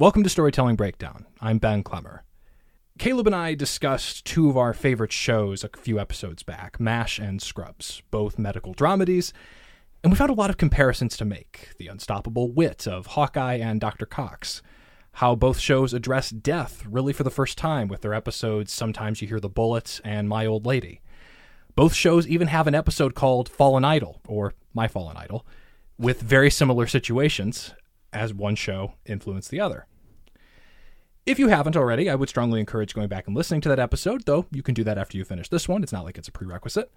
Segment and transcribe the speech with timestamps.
[0.00, 1.26] Welcome to Storytelling Breakdown.
[1.42, 2.24] I'm Ben Clemmer.
[2.98, 7.42] Caleb and I discussed two of our favorite shows a few episodes back MASH and
[7.42, 9.34] Scrubs, both medical dramedies,
[10.02, 13.78] and we found a lot of comparisons to make the unstoppable wit of Hawkeye and
[13.78, 14.06] Dr.
[14.06, 14.62] Cox,
[15.12, 19.28] how both shows address death really for the first time with their episodes Sometimes You
[19.28, 21.02] Hear the Bullet and My Old Lady.
[21.74, 25.46] Both shows even have an episode called Fallen Idol, or My Fallen Idol,
[25.98, 27.74] with very similar situations
[28.14, 29.86] as one show influenced the other.
[31.30, 34.24] If you haven't already, I would strongly encourage going back and listening to that episode,
[34.26, 35.84] though you can do that after you finish this one.
[35.84, 36.90] It's not like it's a prerequisite.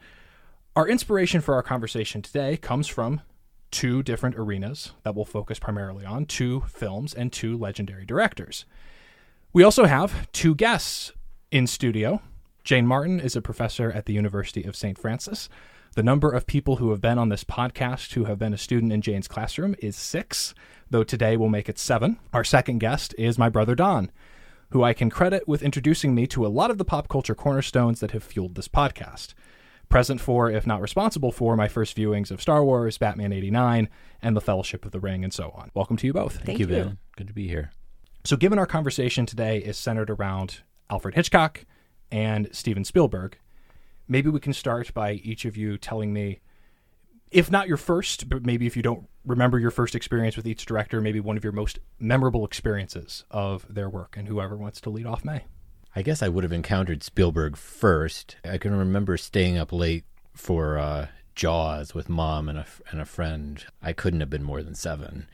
[0.75, 3.21] Our inspiration for our conversation today comes from
[3.69, 8.65] two different arenas that we'll focus primarily on two films and two legendary directors.
[9.53, 11.11] We also have two guests
[11.51, 12.19] in studio.
[12.63, 14.97] Jane Martin is a professor at the University of St.
[14.97, 15.47] Francis.
[15.95, 18.91] The number of people who have been on this podcast who have been a student
[18.91, 20.55] in Jane's classroom is six,
[20.89, 22.17] though today we'll make it seven.
[22.33, 24.11] Our second guest is my brother Don,
[24.73, 27.99] who I can credit with introducing me to a lot of the pop culture cornerstones
[27.99, 29.35] that have fueled this podcast.
[29.87, 33.87] Present for, if not responsible for, my first viewings of Star Wars, Batman 89,
[34.23, 35.69] and The Fellowship of the Ring, and so on.
[35.75, 36.37] Welcome to you both.
[36.37, 36.97] Thank, Thank you, Ben.
[37.15, 37.71] Good to be here.
[38.23, 41.65] So, given our conversation today is centered around Alfred Hitchcock
[42.11, 43.37] and Steven Spielberg,
[44.07, 46.39] maybe we can start by each of you telling me,
[47.33, 50.65] if not your first, but maybe if you don't remember your first experience with each
[50.65, 54.89] director, maybe one of your most memorable experiences of their work, and whoever wants to
[54.89, 55.43] lead off may.
[55.95, 58.37] I guess I would have encountered Spielberg first.
[58.45, 63.05] I can remember staying up late for uh, Jaws with mom and a, and a
[63.05, 63.63] friend.
[63.81, 65.27] I couldn't have been more than seven.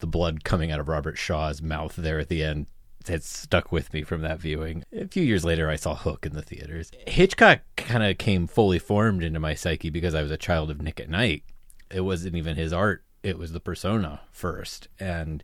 [0.00, 2.66] The blood coming out of Robert Shaw's mouth there at the end
[3.08, 4.84] had stuck with me from that viewing.
[4.92, 6.90] A few years later, I saw Hook in the theaters.
[7.06, 10.80] Hitchcock kind of came fully formed into my psyche because I was a child of
[10.80, 11.44] Nick at Night.
[11.90, 14.88] It wasn't even his art; it was the persona first.
[15.00, 15.42] And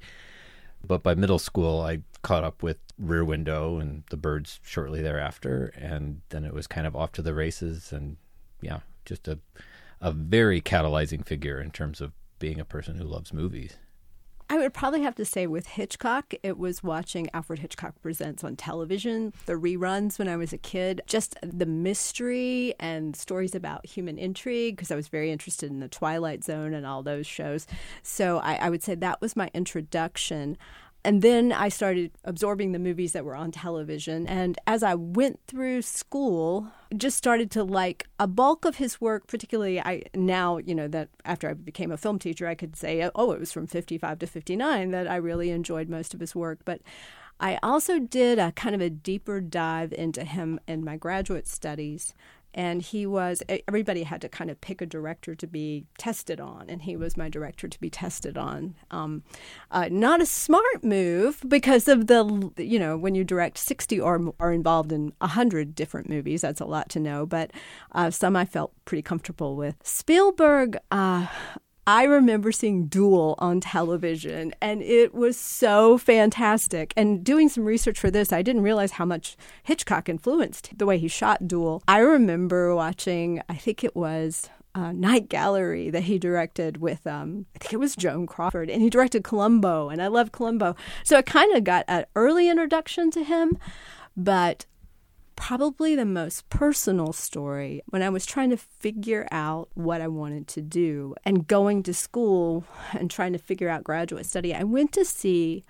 [0.86, 5.72] but by middle school, I caught up with Rear Window and The Birds shortly thereafter,
[5.76, 7.92] and then it was kind of off to the races.
[7.92, 8.16] And
[8.60, 9.38] yeah, just a
[10.00, 13.76] a very catalyzing figure in terms of being a person who loves movies.
[14.50, 18.56] I would probably have to say with Hitchcock, it was watching Alfred Hitchcock Presents on
[18.56, 24.18] television, the reruns when I was a kid, just the mystery and stories about human
[24.18, 27.66] intrigue, because I was very interested in the Twilight Zone and all those shows.
[28.02, 30.58] So I, I would say that was my introduction
[31.04, 34.26] and then I started absorbing the movies that were on television.
[34.26, 39.26] And as I went through school, just started to like a bulk of his work,
[39.26, 43.10] particularly I now, you know, that after I became a film teacher, I could say,
[43.14, 46.60] oh, it was from 55 to 59 that I really enjoyed most of his work.
[46.64, 46.80] But
[47.38, 52.14] I also did a kind of a deeper dive into him in my graduate studies
[52.54, 56.70] and he was everybody had to kind of pick a director to be tested on
[56.70, 58.74] and he was my director to be tested on.
[58.90, 59.22] Um,
[59.70, 64.32] uh, not a smart move because of the you know when you direct 60 or
[64.40, 67.50] are involved in 100 different movies that's a lot to know but
[67.92, 69.76] uh, some i felt pretty comfortable with.
[69.82, 71.26] Spielberg uh,
[71.86, 76.94] I remember seeing Duel on television, and it was so fantastic.
[76.96, 80.98] And doing some research for this, I didn't realize how much Hitchcock influenced the way
[80.98, 81.82] he shot Duel.
[81.86, 87.46] I remember watching, I think it was uh, Night Gallery that he directed with, um,
[87.54, 90.76] I think it was Joan Crawford, and he directed Columbo, and I love Columbo.
[91.04, 93.58] So I kind of got an early introduction to him,
[94.16, 94.64] but
[95.36, 100.48] probably the most personal story when I was trying to figure out what I wanted
[100.48, 104.54] to do and going to school and trying to figure out graduate study.
[104.54, 105.64] I went to see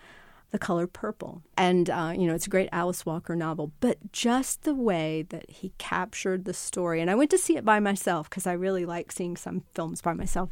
[0.50, 1.42] The Color Purple.
[1.56, 5.50] And, uh, you know, it's a great Alice Walker novel, but just the way that
[5.50, 7.00] he captured the story.
[7.00, 10.00] And I went to see it by myself because I really like seeing some films
[10.00, 10.50] by myself.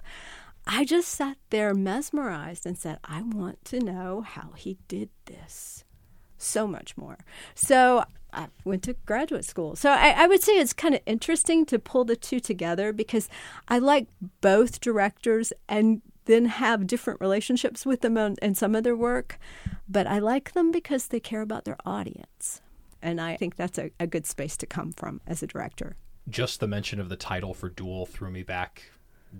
[0.67, 5.85] I just sat there mesmerized and said, I want to know how he did this
[6.43, 7.19] so much more.
[7.55, 9.77] So I went to graduate school.
[9.77, 13.29] So I, I, would say it's kind of interesting to pull the two together because
[13.69, 14.09] I like
[14.41, 19.39] both directors and then have different relationships with them and some of their work.
[19.89, 22.63] But I like them because they care about their audience.
[23.03, 25.97] And I think that's a, a good space to come from as a director.
[26.29, 28.85] Just the mention of the title for Duel threw me back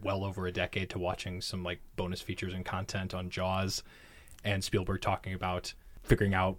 [0.03, 3.83] well over a decade to watching some like bonus features and content on Jaws
[4.45, 6.59] and Spielberg talking about figuring out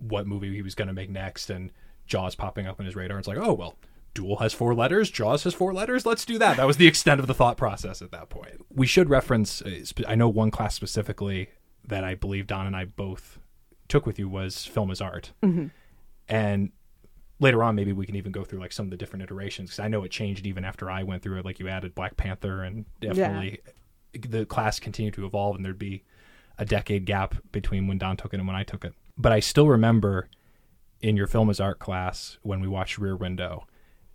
[0.00, 1.70] what movie he was going to make next, and
[2.06, 3.18] Jaws popping up on his radar.
[3.18, 3.76] It's like, oh well,
[4.14, 6.06] Duel has four letters, Jaws has four letters.
[6.06, 6.56] Let's do that.
[6.56, 8.64] That was the extent of the thought process at that point.
[8.72, 9.62] We should reference.
[9.62, 11.50] Uh, I know one class specifically
[11.86, 13.38] that I believe Don and I both
[13.88, 15.66] took with you was film as art, mm-hmm.
[16.28, 16.72] and
[17.40, 19.80] later on maybe we can even go through like some of the different iterations because
[19.80, 21.44] I know it changed even after I went through it.
[21.44, 23.60] Like you added Black Panther, and definitely
[24.12, 24.20] yeah.
[24.28, 26.04] the class continued to evolve, and there'd be
[26.58, 28.94] a decade gap between when Don took it and when I took it.
[29.16, 30.28] But I still remember
[31.00, 33.66] in your film as art class when we watched Rear Window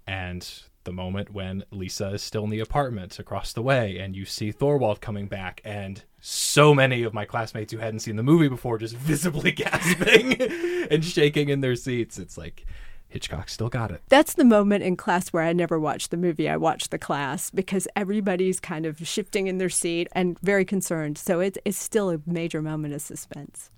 [0.07, 4.25] and the moment when Lisa is still in the apartment across the way and you
[4.25, 8.47] see Thorwald coming back and so many of my classmates who hadn't seen the movie
[8.47, 10.41] before just visibly gasping
[10.91, 12.17] and shaking in their seats.
[12.17, 12.65] It's like
[13.07, 14.01] Hitchcock still got it.
[14.09, 16.49] That's the moment in class where I never watched the movie.
[16.49, 21.17] I watched the class because everybody's kind of shifting in their seat and very concerned.
[21.17, 23.69] So it's, it's still a major moment of suspense.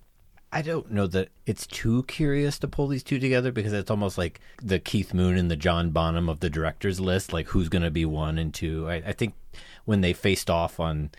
[0.53, 4.17] I don't know that it's too curious to pull these two together because it's almost
[4.17, 7.83] like the Keith Moon and the John Bonham of the directors list, like who's going
[7.83, 8.89] to be one and two.
[8.89, 9.33] I, I, think
[9.85, 11.11] when they faced off on,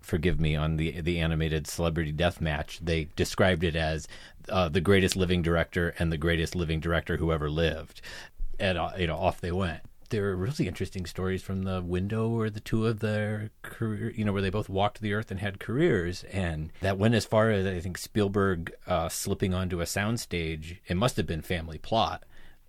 [0.00, 4.06] forgive me, on the the animated Celebrity Death Match, they described it as
[4.48, 8.00] uh, the greatest living director and the greatest living director who ever lived,
[8.60, 12.28] and uh, you know off they went there are really interesting stories from the window
[12.28, 15.40] where the two of their career, you know, where they both walked the earth and
[15.40, 19.84] had careers, and that went as far as I think Spielberg uh, slipping onto a
[19.84, 20.78] soundstage.
[20.86, 22.24] It must have been family plot,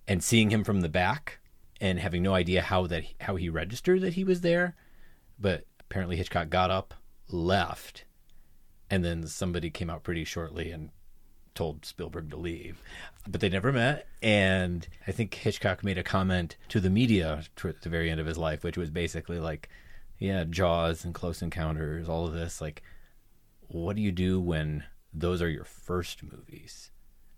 [0.06, 1.38] and seeing him from the back
[1.80, 4.76] and having no idea how that how he registered that he was there,
[5.38, 6.94] but apparently Hitchcock got up,
[7.28, 8.04] left,
[8.90, 10.90] and then somebody came out pretty shortly and
[11.54, 12.82] told Spielberg to leave.
[13.28, 14.06] But they never met.
[14.22, 18.26] And I think Hitchcock made a comment to the media at the very end of
[18.26, 19.68] his life, which was basically like,
[20.18, 22.60] yeah, Jaws and Close Encounters, all of this.
[22.60, 22.82] Like,
[23.68, 26.90] what do you do when those are your first movies?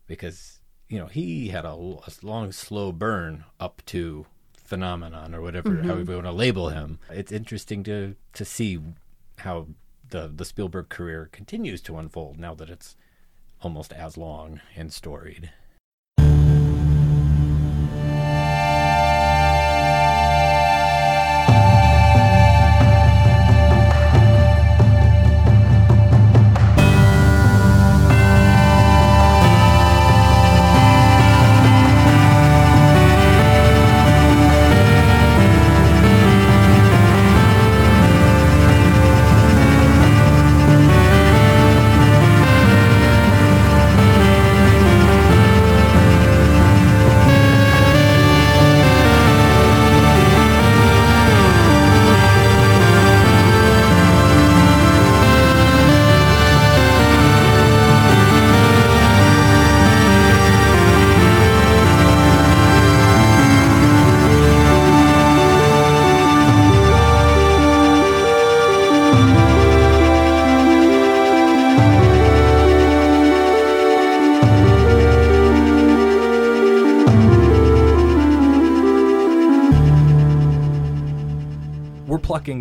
[0.06, 4.26] Because, you know, he had a, a long, slow burn up to
[4.56, 5.88] phenomenon or whatever, mm-hmm.
[5.88, 6.98] however you want to label him.
[7.10, 8.80] It's interesting to, to see
[9.38, 9.68] how
[10.08, 12.96] the, the Spielberg career continues to unfold now that it's
[13.62, 15.50] almost as long and storied.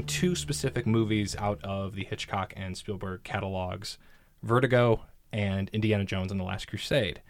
[0.04, 3.98] Two specific movies out of the Hitchcock and Spielberg catalogs
[4.44, 7.22] Vertigo and Indiana Jones and the Last Crusade.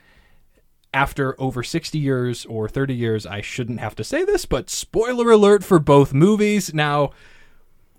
[0.93, 5.31] After over 60 years or 30 years, I shouldn't have to say this, but spoiler
[5.31, 6.73] alert for both movies.
[6.73, 7.11] Now,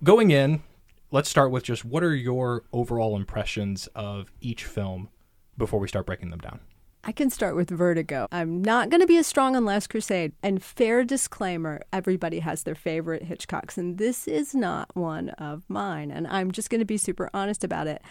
[0.03, 0.61] going in,
[1.11, 5.09] let's start with just what are your overall impressions of each film
[5.57, 6.59] before we start breaking them down?
[7.05, 8.27] I can start with Vertigo.
[8.31, 10.31] I'm not going to be as strong on Last Crusade.
[10.41, 16.11] And fair disclaimer everybody has their favorite Hitchcocks, and this is not one of mine.
[16.11, 18.01] And I'm just going to be super honest about it.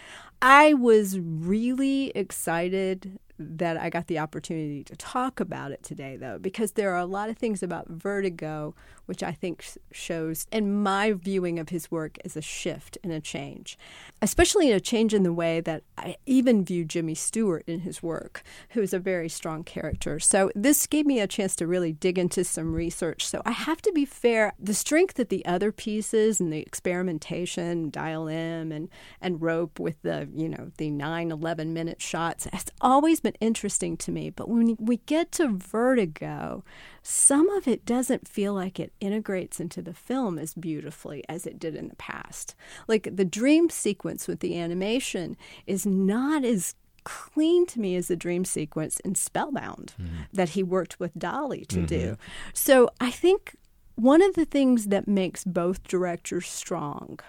[0.43, 6.37] I was really excited that I got the opportunity to talk about it today, though,
[6.37, 8.73] because there are a lot of things about Vertigo
[9.05, 13.19] which I think shows, in my viewing of his work, is a shift and a
[13.19, 13.77] change,
[14.21, 18.43] especially a change in the way that I even view Jimmy Stewart in his work,
[18.69, 20.19] who is a very strong character.
[20.19, 23.25] So this gave me a chance to really dig into some research.
[23.27, 24.53] So I have to be fair.
[24.57, 30.01] The strength of the other pieces and the experimentation, Dial M and, and Rope with
[30.01, 34.29] the, you know, the 9, 11 minute shots, has always been interesting to me.
[34.29, 36.63] But when we get to Vertigo,
[37.01, 41.57] some of it doesn't feel like it integrates into the film as beautifully as it
[41.57, 42.55] did in the past.
[42.87, 48.15] Like the dream sequence with the animation is not as clean to me as the
[48.15, 50.23] dream sequence in Spellbound mm-hmm.
[50.31, 51.85] that he worked with Dalí to mm-hmm.
[51.85, 52.17] do.
[52.53, 53.55] So I think
[53.95, 57.19] one of the things that makes both directors strong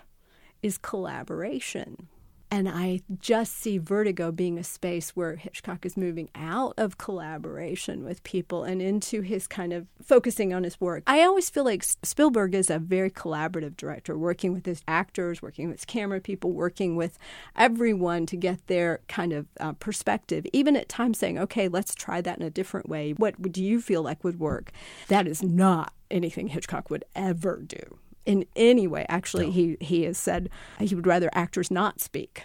[0.63, 2.09] is collaboration.
[2.55, 8.05] And I just see Vertigo being a space where Hitchcock is moving out of collaboration
[8.05, 11.03] with people and into his kind of focusing on his work.
[11.09, 15.67] I always feel like Spielberg is a very collaborative director, working with his actors, working
[15.67, 17.19] with his camera people, working with
[17.57, 22.21] everyone to get their kind of uh, perspective, even at times saying, okay, let's try
[22.21, 23.15] that in a different way.
[23.15, 24.71] What do you feel like would work?
[25.09, 29.07] That is not anything Hitchcock would ever do in any way.
[29.09, 29.53] Actually, no.
[29.53, 32.45] he he has said he would rather actors not speak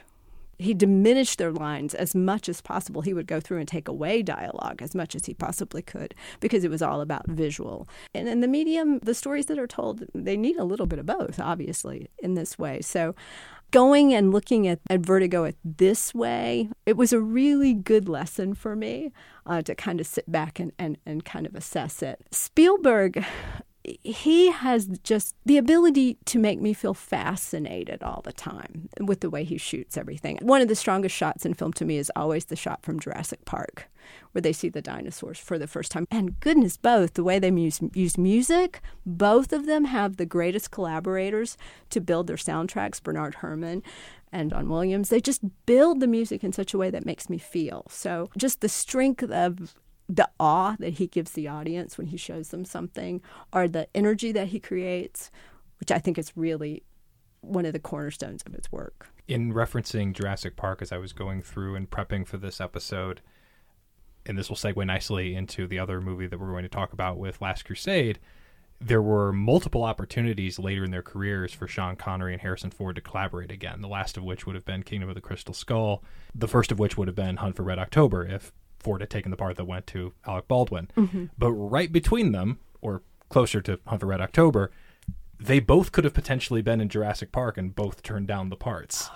[0.60, 3.02] he diminished their lines as much as possible.
[3.02, 6.66] He would go through and take away dialogue as much as he possibly could because
[6.66, 7.88] it was all about visual.
[8.14, 11.06] And in the medium, the stories that are told, they need a little bit of
[11.06, 12.82] both, obviously, in this way.
[12.82, 13.16] So
[13.72, 18.54] going and looking at, at Vertigo at this way, it was a really good lesson
[18.54, 19.14] for me
[19.46, 22.20] uh, to kind of sit back and, and, and kind of assess it.
[22.32, 23.24] Spielberg,
[24.04, 29.30] he has just the ability to make me feel fascinated all the time with the
[29.30, 30.38] way he shoots everything.
[30.42, 33.46] One of the strongest shots in film to me is always the shot from Jurassic
[33.46, 33.90] Park,
[34.32, 36.08] where they see the dinosaurs for the first time.
[36.12, 40.72] And goodness, both the way they use, use music, both of them have the greatest
[40.72, 41.58] collaborators
[41.90, 43.84] to build their soundtracks Bernard Herrmann
[44.32, 45.10] and John Williams.
[45.10, 47.86] They just build the music in such a way that makes me feel.
[47.90, 49.76] So, just the strength of
[50.10, 53.22] the awe that he gives the audience when he shows them something,
[53.54, 55.30] or the energy that he creates,
[55.80, 56.84] which I think is really
[57.42, 59.08] one of the cornerstones of his work.
[59.28, 63.22] In referencing Jurassic Park, as I was going through and prepping for this episode,
[64.26, 67.18] and this will segue nicely into the other movie that we're going to talk about
[67.18, 68.20] with Last Crusade.
[68.82, 73.02] There were multiple opportunities later in their careers for Sean Connery and Harrison Ford to
[73.02, 73.82] collaborate again.
[73.82, 76.04] The last of which would have been Kingdom of the Crystal Skull.
[76.34, 79.32] The first of which would have been Hunt for Red October if Ford had taken
[79.32, 80.90] the part that went to Alec Baldwin.
[80.96, 81.26] Mm-hmm.
[81.38, 84.72] But right between them, or closer to Hunt for Red October,
[85.40, 89.10] they both could have potentially been in Jurassic Park and both turned down the parts.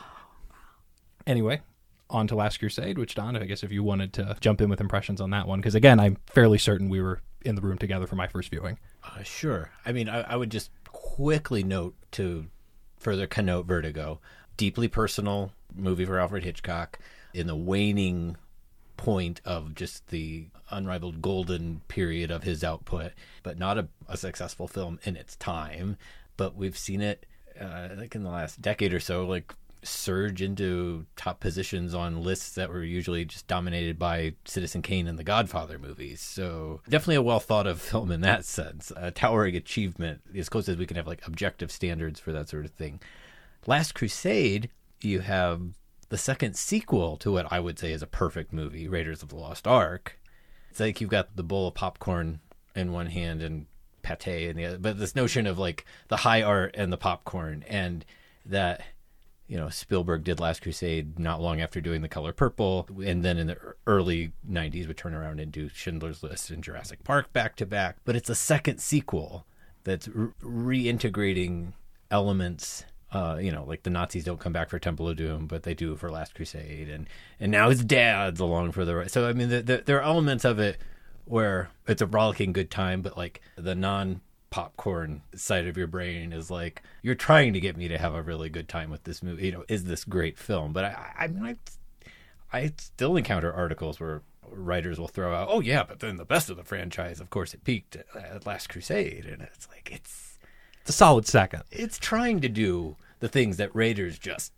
[1.27, 1.61] Anyway,
[2.09, 4.81] on to Last Crusade, which Don, I guess if you wanted to jump in with
[4.81, 8.07] impressions on that one, because again, I'm fairly certain we were in the room together
[8.07, 8.79] for my first viewing.
[9.03, 9.71] Uh, sure.
[9.85, 12.47] I mean, I, I would just quickly note to
[12.97, 14.21] further connote Vertigo,
[14.55, 16.99] deeply personal movie for Alfred Hitchcock
[17.33, 18.37] in the waning
[18.97, 23.11] point of just the unrivaled golden period of his output,
[23.43, 25.97] but not a, a successful film in its time.
[26.37, 27.25] But we've seen it,
[27.59, 32.55] uh, like in the last decade or so, like surge into top positions on lists
[32.55, 36.21] that were usually just dominated by Citizen Kane and the Godfather movies.
[36.21, 38.91] So definitely a well thought of film in that sense.
[38.95, 42.65] A towering achievement, as close as we can have like objective standards for that sort
[42.65, 42.99] of thing.
[43.65, 44.69] Last Crusade,
[45.01, 45.61] you have
[46.13, 49.35] the second sequel to what I would say is a perfect movie, Raiders of the
[49.35, 50.19] Lost Ark.
[50.69, 52.39] It's like you've got the bowl of popcorn
[52.75, 53.65] in one hand and
[54.03, 57.65] pate in the other, but this notion of like the high art and the popcorn,
[57.67, 58.05] and
[58.45, 58.81] that
[59.47, 63.39] you know Spielberg did Last Crusade not long after doing The Color Purple, and then
[63.39, 67.55] in the early '90s would turn around and do Schindler's List and Jurassic Park back
[67.55, 67.97] to back.
[68.05, 69.47] But it's a second sequel
[69.83, 71.73] that's re- reintegrating
[72.11, 75.63] elements uh, you know, like the Nazis don't come back for Temple of Doom, but
[75.63, 77.07] they do for Last Crusade, and
[77.39, 78.95] and now his dad's along for the.
[78.95, 79.11] Ride.
[79.11, 80.77] So I mean, the, the, there are elements of it
[81.25, 86.33] where it's a rollicking good time, but like the non popcorn side of your brain
[86.33, 89.21] is like you're trying to get me to have a really good time with this
[89.21, 89.45] movie.
[89.45, 90.73] You know, is this great film?
[90.73, 91.55] But I, I mean, I,
[92.51, 96.49] I still encounter articles where writers will throw out, "Oh yeah, but then the best
[96.49, 100.32] of the franchise, of course, it peaked at, at Last Crusade," and it's like it's
[100.83, 101.63] it's a solid second.
[101.71, 104.51] It's trying to do the things that Raiders just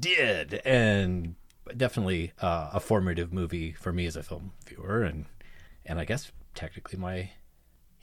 [0.00, 1.36] did, and
[1.76, 5.26] definitely uh, a formative movie for me as a film viewer, and
[5.86, 7.30] and I guess technically my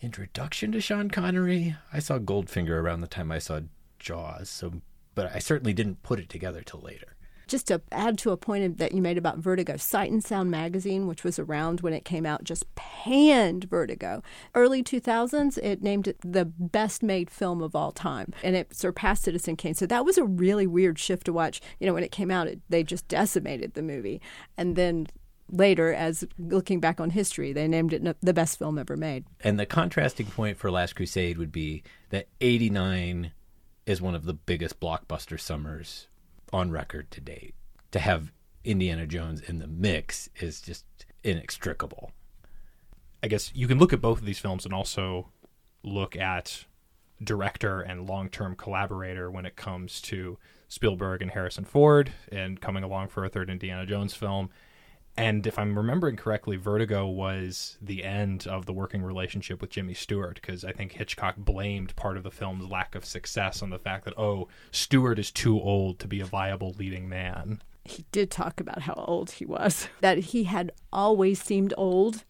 [0.01, 1.75] introduction to Sean Connery.
[1.91, 3.59] I saw Goldfinger around the time I saw
[3.99, 4.81] Jaws, so
[5.13, 7.17] but I certainly didn't put it together till later
[7.51, 11.05] just to add to a point that you made about Vertigo, Sight and Sound magazine,
[11.05, 14.23] which was around when it came out, just panned Vertigo.
[14.55, 19.23] Early 2000s, it named it the best made film of all time, and it surpassed
[19.23, 19.73] Citizen Kane.
[19.73, 21.61] So that was a really weird shift to watch.
[21.79, 24.21] You know, when it came out, it, they just decimated the movie.
[24.57, 25.07] And then
[25.49, 29.25] later, as looking back on history, they named it the best film ever made.
[29.41, 33.33] And the contrasting point for Last Crusade would be that 89
[33.85, 36.07] is one of the biggest blockbuster summers
[36.53, 37.55] on record to date.
[37.91, 38.31] To have
[38.63, 40.85] Indiana Jones in the mix is just
[41.23, 42.11] inextricable.
[43.23, 45.29] I guess you can look at both of these films and also
[45.83, 46.65] look at
[47.23, 52.83] director and long term collaborator when it comes to Spielberg and Harrison Ford and coming
[52.83, 54.49] along for a third Indiana Jones film
[55.17, 59.93] and if I'm remembering correctly, Vertigo was the end of the working relationship with Jimmy
[59.93, 63.79] Stewart because I think Hitchcock blamed part of the film's lack of success on the
[63.79, 67.61] fact that, oh, Stewart is too old to be a viable leading man.
[67.83, 72.23] He did talk about how old he was, that he had always seemed old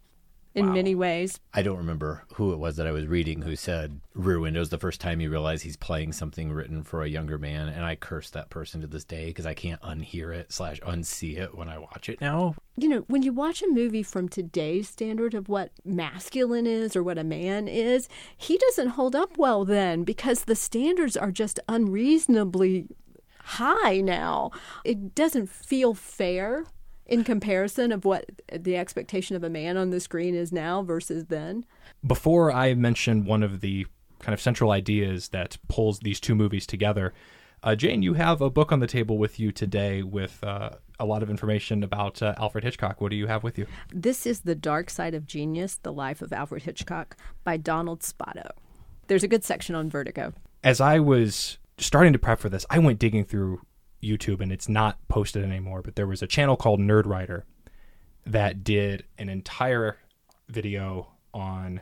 [0.54, 0.74] in wow.
[0.74, 1.40] many ways.
[1.54, 4.70] I don't remember who it was that I was reading who said Rear Window is
[4.70, 7.96] the first time you realize he's playing something written for a younger man, and I
[7.96, 11.70] curse that person to this day because I can't unhear it slash unsee it when
[11.70, 12.56] I watch it now.
[12.78, 17.04] You know, when you watch a movie from today's standard of what masculine is or
[17.04, 21.60] what a man is, he doesn't hold up well then because the standards are just
[21.70, 22.88] unreasonably
[23.44, 24.52] high now.
[24.84, 26.66] It doesn't feel fair
[27.12, 31.26] in comparison of what the expectation of a man on the screen is now versus
[31.26, 31.66] then.
[32.08, 33.86] Before I mention one of the
[34.20, 37.14] kind of central ideas that pulls these two movies together,
[37.64, 41.06] uh, Jane, you have a book on the table with you today with uh, a
[41.06, 43.02] lot of information about uh, Alfred Hitchcock.
[43.02, 43.68] What do you have with you?
[43.94, 48.52] This is The Dark Side of Genius The Life of Alfred Hitchcock by Donald Spoto.
[49.08, 50.34] There's a good section on vertigo.
[50.64, 53.62] As I was starting to prep for this, I went digging through
[54.02, 57.44] YouTube and it's not posted anymore, but there was a channel called Nerdwriter
[58.26, 59.98] that did an entire
[60.48, 61.82] video on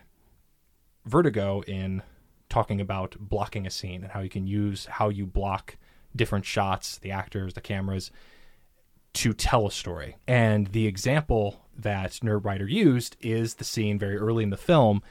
[1.06, 2.02] vertigo in
[2.50, 5.78] talking about blocking a scene and how you can use how you block
[6.16, 8.12] different shots, the actors, the cameras
[9.14, 10.18] to tell a story.
[10.28, 15.02] And the example that Nerdwriter used is the scene very early in the film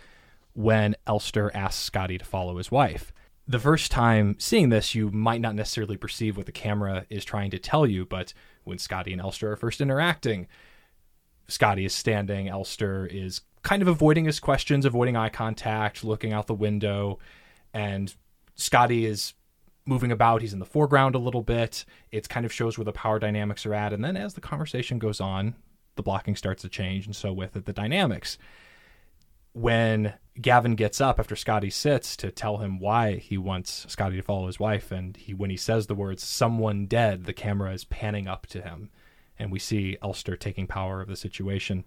[0.55, 3.13] when Elster asks Scotty to follow his wife.
[3.51, 7.51] The first time seeing this, you might not necessarily perceive what the camera is trying
[7.53, 10.47] to tell you, but when Scotty and Elster are first interacting,
[11.49, 16.47] Scotty is standing, Elster is kind of avoiding his questions, avoiding eye contact, looking out
[16.47, 17.19] the window,
[17.73, 18.15] and
[18.55, 19.33] Scotty is
[19.87, 20.43] moving about.
[20.43, 21.87] He's in the foreground a little bit.
[22.13, 23.95] It kind of shows where the power dynamics are at.
[23.95, 25.55] And then as the conversation goes on,
[25.97, 28.37] the blocking starts to change, and so with it, the dynamics.
[29.59, 34.23] When Gavin gets up after Scotty sits to tell him why he wants Scotty to
[34.23, 37.85] follow his wife, and he when he says the words "someone dead," the camera is
[37.85, 38.91] panning up to him,
[39.37, 41.83] and we see Elster taking power of the situation.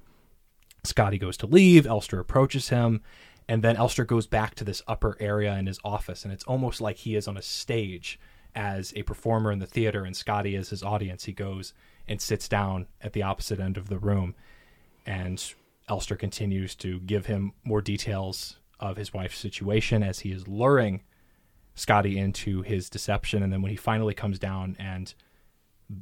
[0.84, 1.88] Scotty goes to leave.
[1.88, 3.04] Elster approaches him,
[3.48, 6.82] and then Elster goes back to this upper area in his office, and it's almost
[6.82, 8.20] like he is on a stage
[8.54, 11.24] as a performer in the theater, and Scotty is his audience.
[11.24, 11.74] He goes
[12.06, 14.36] and sits down at the opposite end of the room,
[15.06, 15.42] and
[15.90, 21.04] Elster continues to give him more details of his wife's situation as he is luring
[21.76, 23.44] Scotty into his deception.
[23.44, 25.14] And then when he finally comes down, and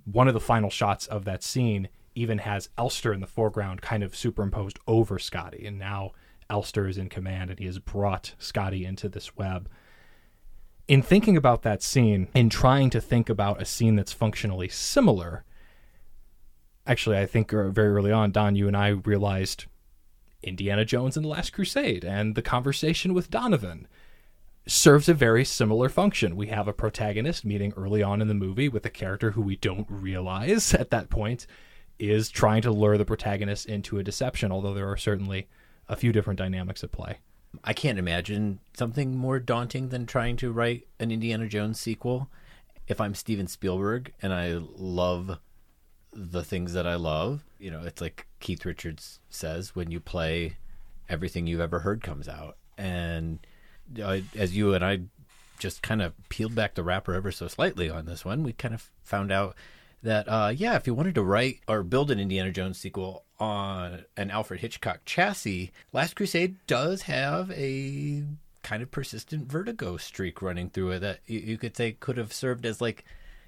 [0.05, 4.03] one of the final shots of that scene even has Elster in the foreground kind
[4.03, 5.65] of superimposed over Scotty.
[5.65, 6.12] And now
[6.50, 9.70] Elster is in command and he has brought Scotty into this web.
[10.87, 15.44] In thinking about that scene, in trying to think about a scene that's functionally similar,
[16.89, 19.65] actually, I think uh, very early on, Don, you and I realized
[20.41, 23.87] Indiana Jones and the Last Crusade and the conversation with Donovan
[24.65, 26.35] serves a very similar function.
[26.35, 29.55] We have a protagonist meeting early on in the movie with a character who we
[29.55, 31.45] don't realize at that point
[31.99, 35.47] is trying to lure the protagonist into a deception, although there are certainly
[35.87, 37.17] a few different dynamics at play.
[37.63, 42.29] I can't imagine something more daunting than trying to write an Indiana Jones sequel.
[42.87, 45.39] If I'm Steven Spielberg and I love
[46.13, 50.57] the things that I love, you know, it's like Keith Richards says when you play,
[51.07, 52.57] everything you've ever heard comes out.
[52.77, 53.39] And
[54.01, 55.01] uh, as you and I
[55.57, 58.74] just kind of peeled back the wrapper ever so slightly on this one, we kind
[58.74, 59.55] of found out
[60.01, 64.05] that uh, yeah, if you wanted to write or build an Indiana Jones sequel on
[64.15, 68.24] an Alfred Hitchcock chassis, Last Crusade does have a
[68.63, 72.65] kind of persistent vertigo streak running through it that you could say could have served
[72.65, 73.03] as like,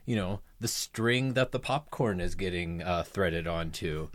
[0.06, 4.10] you know, the string that the popcorn is getting uh, threaded onto.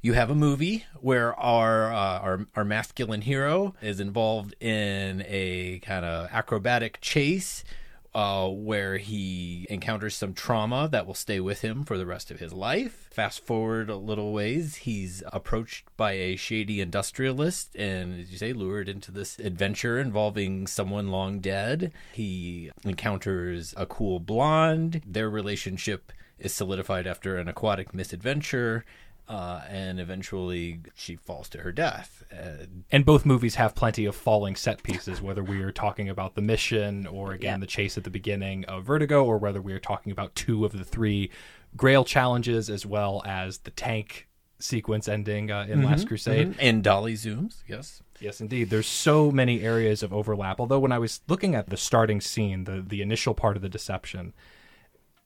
[0.00, 5.78] You have a movie where our uh, our our masculine hero is involved in a
[5.80, 7.64] kind of acrobatic chase
[8.14, 12.38] uh, where he encounters some trauma that will stay with him for the rest of
[12.38, 13.08] his life.
[13.10, 18.52] Fast forward a little ways, he's approached by a shady industrialist and, as you say,
[18.52, 21.92] lured into this adventure involving someone long dead.
[22.12, 25.02] He encounters a cool blonde.
[25.06, 28.84] Their relationship is solidified after an aquatic misadventure
[29.28, 32.22] uh, and eventually she falls to her death.
[32.32, 36.34] Uh, and both movies have plenty of falling set pieces, whether we are talking about
[36.34, 37.60] the mission or again Yeah.
[37.60, 40.72] the chase at the beginning of Vertigo, or whether we are talking about two of
[40.72, 41.30] the three
[41.76, 44.28] Grail challenges, as well as the tank
[44.60, 46.54] sequence ending uh, in Last Crusade.
[46.60, 48.02] and Dolly zooms, yes.
[48.20, 48.70] Yes, indeed.
[48.70, 50.60] There's so many areas of overlap.
[50.60, 53.68] Although when I was looking at the starting scene, the the initial part of the
[53.68, 54.32] deception,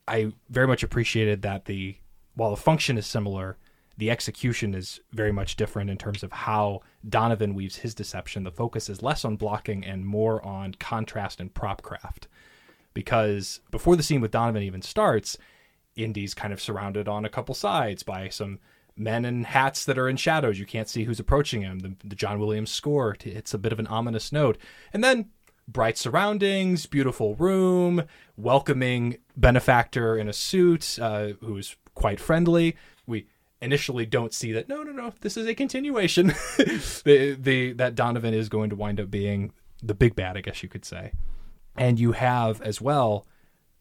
[0.07, 1.97] I very much appreciated that the
[2.35, 3.59] while the function is similar,
[3.99, 8.45] the execution is very much different in terms of how Donovan weaves his deception.
[8.45, 12.29] The focus is less on blocking and more on contrast and prop craft.
[12.95, 15.37] Because before the scene with Donovan even starts,
[15.97, 18.61] Indy's kind of surrounded on a couple sides by some
[18.97, 20.61] men in hats that are in shadows.
[20.61, 21.81] You can't see who's approaching him.
[21.81, 24.59] The, the John Williams score hits a bit of an ominous note.
[24.93, 25.31] And then
[25.67, 28.05] bright surroundings, beautiful room,
[28.37, 32.77] welcoming benefactor in a suit uh, who's quite friendly.
[33.61, 34.69] Initially don't see that.
[34.69, 35.13] No, no, no.
[35.21, 36.29] This is a continuation.
[36.59, 40.63] the, the that Donovan is going to wind up being the big bad, I guess
[40.63, 41.13] you could say.
[41.77, 43.27] And you have as well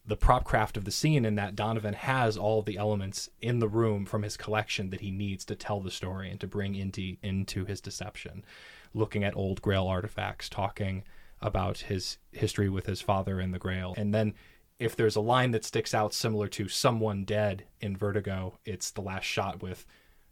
[0.07, 3.67] the prop craft of the scene in that Donovan has all the elements in the
[3.67, 7.17] room from his collection that he needs to tell the story and to bring into
[7.21, 8.45] into his deception.
[8.93, 11.03] Looking at old Grail artifacts, talking
[11.41, 14.33] about his history with his father and the Grail, and then
[14.79, 19.01] if there's a line that sticks out similar to someone dead in Vertigo, it's the
[19.01, 19.85] last shot with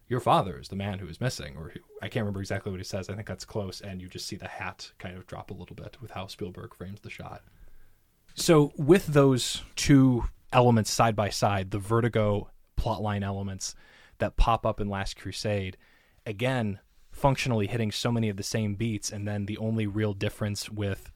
[0.07, 2.79] your father is the man who is missing, or who, I can't remember exactly what
[2.79, 3.09] he says.
[3.09, 5.75] I think that's close, and you just see the hat kind of drop a little
[5.75, 7.41] bit with how Spielberg frames the shot.
[8.35, 13.73] So, with those two elements side by side, the Vertigo plotline elements
[14.19, 15.77] that pop up in Last Crusade,
[16.25, 16.79] again,
[17.11, 21.11] functionally hitting so many of the same beats, and then the only real difference with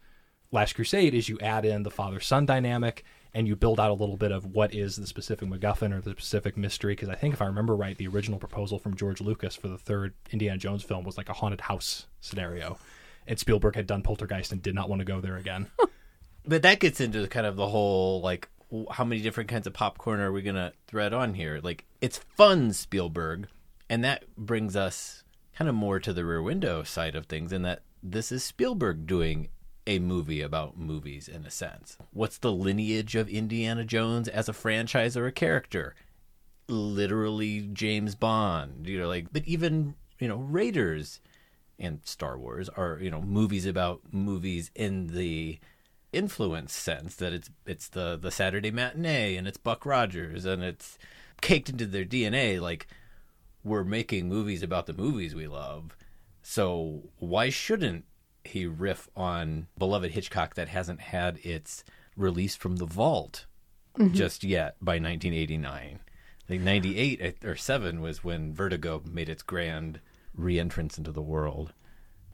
[0.52, 3.94] Last Crusade is you add in the father son dynamic and you build out a
[3.94, 6.94] little bit of what is the specific MacGuffin or the specific mystery.
[6.94, 9.78] Because I think, if I remember right, the original proposal from George Lucas for the
[9.78, 12.78] third Indiana Jones film was like a haunted house scenario.
[13.28, 15.68] And Spielberg had done Poltergeist and did not want to go there again.
[16.46, 18.50] but that gets into kind of the whole like
[18.92, 21.60] how many different kinds of popcorn are we going to thread on here?
[21.62, 23.48] Like it's fun Spielberg
[23.90, 25.24] and that brings us
[25.56, 29.08] kind of more to the rear window side of things in that this is Spielberg
[29.08, 29.50] doing
[29.90, 31.98] a movie about movies in a sense.
[32.14, 35.96] What's the lineage of Indiana Jones as a franchise or a character?
[36.68, 41.22] Literally James Bond, you know, like but even, you know, Raiders
[41.80, 45.58] and Star Wars are, you know, movies about movies in the
[46.14, 51.00] influence sense that it's it's the the Saturday matinee and it's Buck Rogers and it's
[51.42, 52.86] caked into their DNA like
[53.64, 55.98] we're making movies about the movies we love.
[56.44, 58.06] So why shouldn't
[58.44, 61.84] he riff on beloved Hitchcock that hasn't had its
[62.16, 63.46] release from the vault
[63.98, 64.14] mm-hmm.
[64.14, 66.00] just yet by 1989.
[66.04, 70.00] I think 98 or 7 was when Vertigo made its grand
[70.34, 71.74] re-entrance into the world.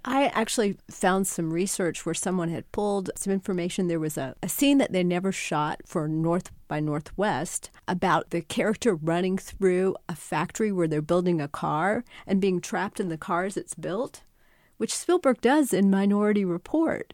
[0.07, 3.87] I actually found some research where someone had pulled some information.
[3.87, 8.41] There was a, a scene that they never shot for North by Northwest about the
[8.41, 13.17] character running through a factory where they're building a car and being trapped in the
[13.17, 14.21] car as it's built
[14.77, 17.13] which Spielberg does in Minority Report,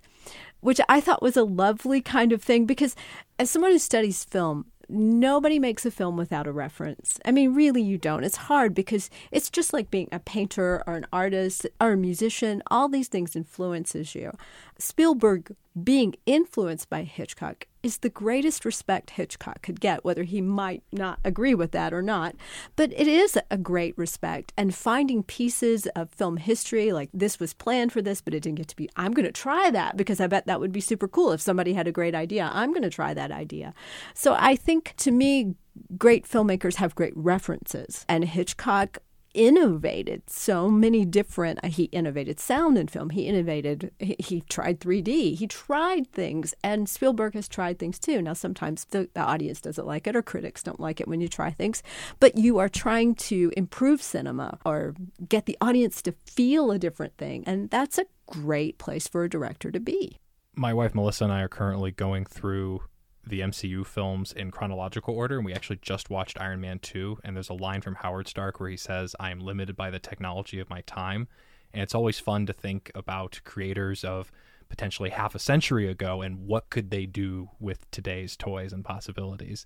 [0.60, 2.96] which I thought was a lovely kind of thing because
[3.40, 7.20] as someone who studies film, nobody makes a film without a reference.
[7.26, 8.24] I mean, really, you don't.
[8.24, 12.62] It's hard because it's just like being a painter or an artist or a musician.
[12.70, 14.32] All these things influences you.
[14.78, 20.84] Spielberg being influenced by Hitchcock is the greatest respect Hitchcock could get, whether he might
[20.92, 22.36] not agree with that or not.
[22.76, 24.54] But it is a great respect.
[24.58, 28.58] And finding pieces of film history, like this was planned for this, but it didn't
[28.58, 31.08] get to be, I'm going to try that because I bet that would be super
[31.08, 31.32] cool.
[31.32, 33.74] If somebody had a great idea, I'm going to try that idea.
[34.14, 35.56] So I think to me,
[35.98, 38.06] great filmmakers have great references.
[38.08, 39.00] And Hitchcock
[39.34, 43.10] innovated so many different uh, he innovated sound in film.
[43.12, 48.22] He innovated he, he, tried 3d he tried things and spielberg has tried things too.
[48.22, 51.28] Now sometimes the, the audience doesn't like it or critics don't like it when you
[51.28, 51.84] try things
[52.20, 54.96] but you are trying to improve cinema or
[55.28, 59.30] get the audience to feel a different thing and that's a great place for a
[59.30, 60.18] director to be.
[60.56, 62.82] My wife melissa and i are currently going through
[63.26, 67.36] the MCU films in chronological order, and we actually just watched Iron Man 2, and
[67.36, 70.60] there's a line from Howard Stark where he says, I am limited by the technology
[70.60, 71.28] of my time.
[71.74, 74.32] And it's always fun to think about creators of
[74.70, 79.66] potentially half a century ago and what could they do with today's toys and possibilities.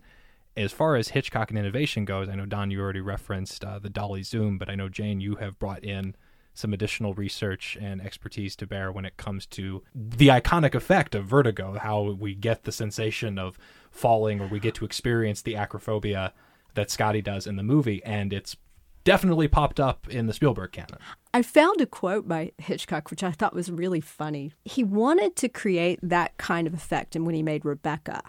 [0.57, 3.89] As far as Hitchcock and innovation goes, I know Don, you already referenced uh, the
[3.89, 6.15] Dolly Zoom, but I know Jane, you have brought in
[6.55, 11.25] some additional research and expertise to bear when it comes to the iconic effect of
[11.25, 13.59] vertigo, how we get the sensation of
[13.91, 16.31] falling or we get to experience the acrophobia
[16.73, 18.03] that Scotty does in the movie.
[18.03, 18.55] And it's
[19.03, 20.97] definitely popped up in the Spielberg canon.
[21.33, 24.53] I found a quote by Hitchcock, which I thought was really funny.
[24.63, 28.21] He wanted to create that kind of effect, and when he made Rebecca,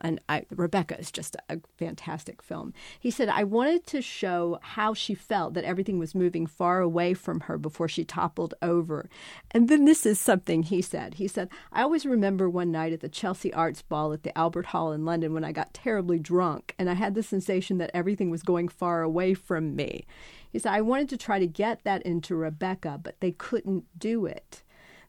[0.00, 2.72] and I, Rebecca is just a fantastic film.
[2.98, 7.14] He said, I wanted to show how she felt that everything was moving far away
[7.14, 9.08] from her before she toppled over.
[9.50, 11.14] And then this is something he said.
[11.14, 14.66] He said, I always remember one night at the Chelsea Arts Ball at the Albert
[14.66, 18.30] Hall in London when I got terribly drunk and I had the sensation that everything
[18.30, 20.06] was going far away from me.
[20.50, 24.26] He said, I wanted to try to get that into Rebecca, but they couldn't do
[24.26, 24.62] it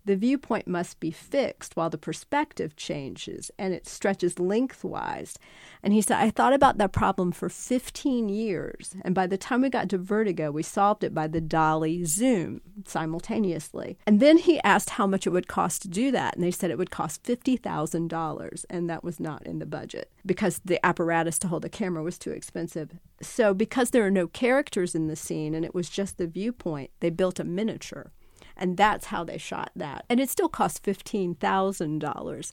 [0.06, 5.38] the viewpoint must be fixed while the perspective changes and it stretches lengthwise.
[5.84, 8.96] And he said, I thought about that problem for 15 years.
[9.04, 12.62] And by the time we got to vertigo, we solved it by the dolly zoom
[12.86, 13.98] simultaneously.
[14.06, 16.36] And then he asked how much it would cost to do that.
[16.36, 18.66] And they said it would cost $50,000.
[18.70, 22.18] And that was not in the budget because the apparatus to hold the camera was
[22.18, 22.92] too expensive.
[23.22, 26.92] So, because there are no characters in the scene and it was just the viewpoint,
[27.02, 28.12] they built a miniature
[28.60, 30.06] and that's how they shot that.
[30.10, 32.52] And it still cost $15,000.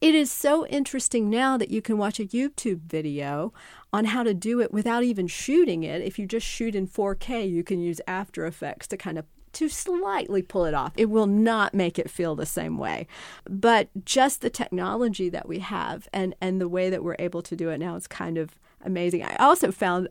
[0.00, 3.52] It is so interesting now that you can watch a YouTube video
[3.92, 6.00] on how to do it without even shooting it.
[6.00, 9.68] If you just shoot in 4K, you can use After Effects to kind of to
[9.68, 10.92] slightly pull it off.
[10.96, 13.06] It will not make it feel the same way.
[13.44, 17.56] But just the technology that we have and and the way that we're able to
[17.56, 19.22] do it now is kind of amazing.
[19.24, 20.08] I also found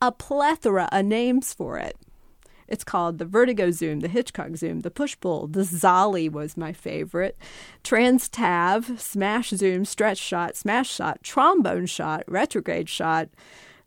[0.00, 1.96] a plethora of names for it.
[2.68, 6.72] It's called the Vertigo Zoom, the Hitchcock Zoom, the Push Pull, the Zolly was my
[6.72, 7.36] favorite,
[7.82, 13.28] Trans Tav, Smash Zoom, Stretch Shot, Smash Shot, Trombone Shot, Retrograde Shot,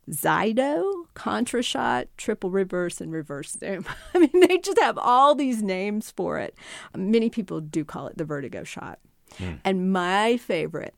[0.10, 3.86] Zydo, Contra Shot, Triple Reverse, and Reverse Zoom.
[4.14, 6.56] I mean, they just have all these names for it.
[6.96, 9.00] Many people do call it the Vertigo Shot.
[9.38, 9.60] Mm.
[9.64, 10.96] And my favorite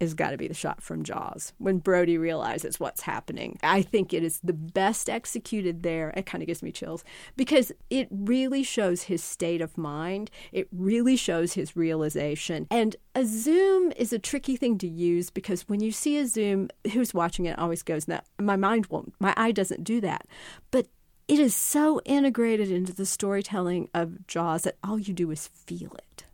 [0.00, 3.58] is got to be the shot from Jaws when Brody realizes what's happening.
[3.62, 6.10] I think it is the best executed there.
[6.16, 7.04] It kind of gives me chills
[7.36, 10.30] because it really shows his state of mind.
[10.52, 12.66] It really shows his realization.
[12.70, 16.68] And a zoom is a tricky thing to use because when you see a zoom,
[16.92, 20.26] who's watching it always goes, "Now my mind won't, my eye doesn't do that."
[20.70, 20.86] But
[21.26, 25.92] it is so integrated into the storytelling of Jaws that all you do is feel
[25.94, 26.24] it.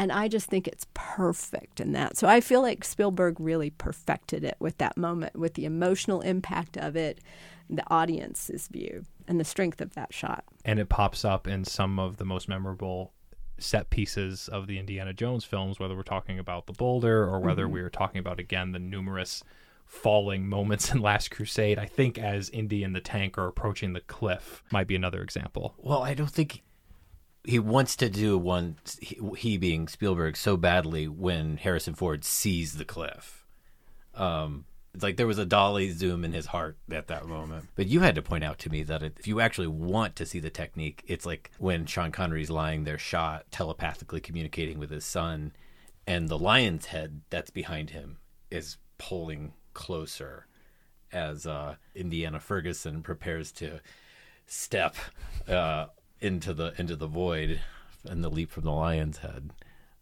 [0.00, 2.16] And I just think it's perfect in that.
[2.16, 6.78] So I feel like Spielberg really perfected it with that moment, with the emotional impact
[6.78, 7.20] of it,
[7.68, 10.44] the audience's view, and the strength of that shot.
[10.64, 13.12] And it pops up in some of the most memorable
[13.58, 17.64] set pieces of the Indiana Jones films, whether we're talking about the boulder or whether
[17.64, 17.74] mm-hmm.
[17.74, 19.44] we're talking about, again, the numerous
[19.84, 21.78] falling moments in Last Crusade.
[21.78, 25.74] I think as Indy and the tank are approaching the cliff might be another example.
[25.76, 26.62] Well, I don't think
[27.44, 32.74] he wants to do one he, he, being Spielberg so badly when Harrison Ford sees
[32.74, 33.46] the cliff.
[34.14, 37.68] Um, it's like there was a dolly zoom in his heart at that moment.
[37.76, 40.40] But you had to point out to me that if you actually want to see
[40.40, 45.52] the technique, it's like when Sean Connery's lying there shot telepathically communicating with his son
[46.06, 48.18] and the lion's head that's behind him
[48.50, 50.46] is pulling closer
[51.12, 53.80] as uh, Indiana Ferguson prepares to
[54.46, 54.96] step
[55.48, 55.86] uh,
[56.20, 57.60] into the into the void
[58.04, 59.50] and the leap from the lion's head.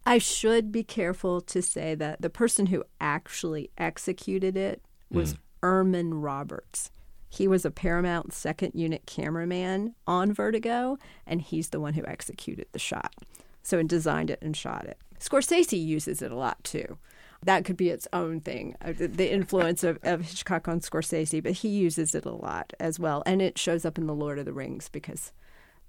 [0.07, 5.39] I should be careful to say that the person who actually executed it was mm.
[5.63, 6.91] Irmin Roberts.
[7.29, 12.69] He was a Paramount second unit cameraman on Vertigo, and he's the one who executed
[12.73, 13.15] the shot.
[13.63, 14.97] So, and designed it and shot it.
[15.21, 16.97] Scorsese uses it a lot too.
[17.45, 21.53] That could be its own thing, uh, the influence of, of Hitchcock on Scorsese, but
[21.53, 23.23] he uses it a lot as well.
[23.27, 25.33] And it shows up in The Lord of the Rings because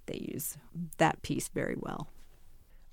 [0.09, 0.57] they use
[0.97, 2.09] that piece very well.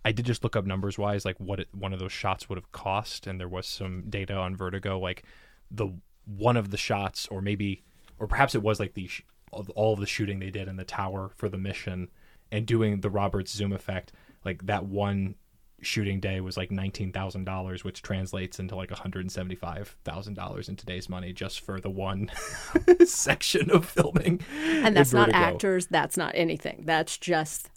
[0.05, 2.59] I did just look up numbers wise, like what it, one of those shots would
[2.59, 5.25] have cost, and there was some data on Vertigo, like
[5.71, 5.89] the
[6.25, 7.83] one of the shots, or maybe,
[8.21, 9.11] or perhaps it was like the
[9.51, 12.09] all of the shooting they did in the tower for the mission,
[12.53, 14.13] and doing the Roberts zoom effect,
[14.45, 15.35] like that one
[15.83, 19.55] shooting day was like nineteen thousand dollars, which translates into like one hundred and seventy
[19.55, 22.31] five thousand dollars in today's money just for the one
[23.05, 24.41] section of filming.
[24.55, 25.87] And that's not actors.
[25.87, 26.83] That's not anything.
[26.87, 27.71] That's just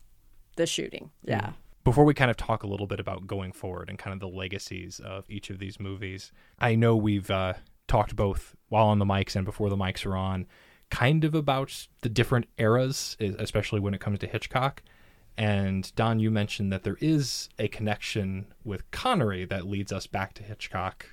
[0.55, 1.11] the shooting.
[1.23, 1.47] Yeah.
[1.47, 1.53] Mm.
[1.85, 4.27] Before we kind of talk a little bit about going forward and kind of the
[4.27, 7.53] legacies of each of these movies, I know we've uh,
[7.87, 10.45] talked both while on the mics and before the mics are on,
[10.91, 14.83] kind of about the different eras, especially when it comes to Hitchcock.
[15.39, 20.33] And Don, you mentioned that there is a connection with Connery that leads us back
[20.33, 21.05] to Hitchcock,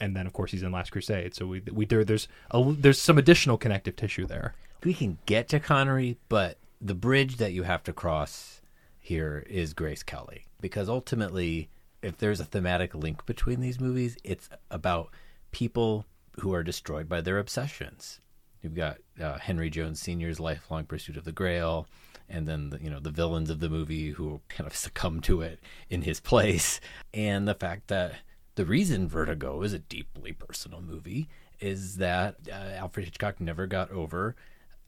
[0.00, 1.34] and then of course he's in Last Crusade.
[1.34, 4.54] So we we there, there's a there's some additional connective tissue there.
[4.82, 8.62] We can get to Connery, but the bridge that you have to cross
[8.98, 11.68] here is Grace Kelly because ultimately,
[12.00, 15.10] if there's a thematic link between these movies, it's about
[15.50, 16.06] people
[16.40, 18.20] who are destroyed by their obsessions.
[18.62, 21.86] You've got uh, Henry Jones Sr.'s lifelong pursuit of the Grail
[22.28, 25.40] and then the, you know the villains of the movie who kind of succumb to
[25.40, 26.80] it in his place,
[27.12, 28.16] and the fact that
[28.54, 31.28] the reason Vertigo is a deeply personal movie
[31.60, 34.36] is that uh, Alfred Hitchcock never got over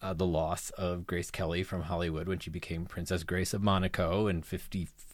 [0.02, 4.26] uh, the loss of Grace Kelly from Hollywood when she became Princess Grace of Monaco
[4.28, 4.42] in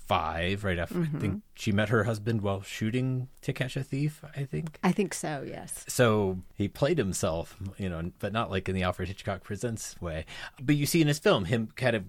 [0.07, 0.65] '55.
[0.65, 1.17] Right after mm-hmm.
[1.17, 4.25] I think she met her husband while shooting To Catch a Thief.
[4.37, 4.79] I think.
[4.83, 5.45] I think so.
[5.47, 5.85] Yes.
[5.89, 10.25] So he played himself, you know, but not like in the Alfred Hitchcock Presents way.
[10.61, 12.05] But you see in his film him kind of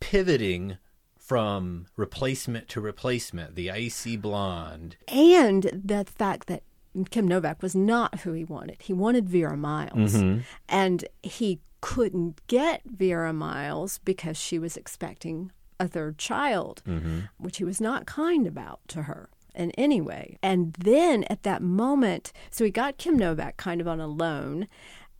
[0.00, 0.78] pivoting
[1.18, 4.96] from replacement to replacement, the icy blonde.
[5.08, 6.62] And the fact that
[7.10, 8.76] Kim Novak was not who he wanted.
[8.80, 10.14] He wanted Vera Miles.
[10.14, 10.40] Mm-hmm.
[10.68, 17.20] And he couldn't get Vera Miles because she was expecting a third child, mm-hmm.
[17.38, 20.38] which he was not kind about to her in any way.
[20.42, 24.68] And then at that moment, so he got Kim Novak kind of on a loan.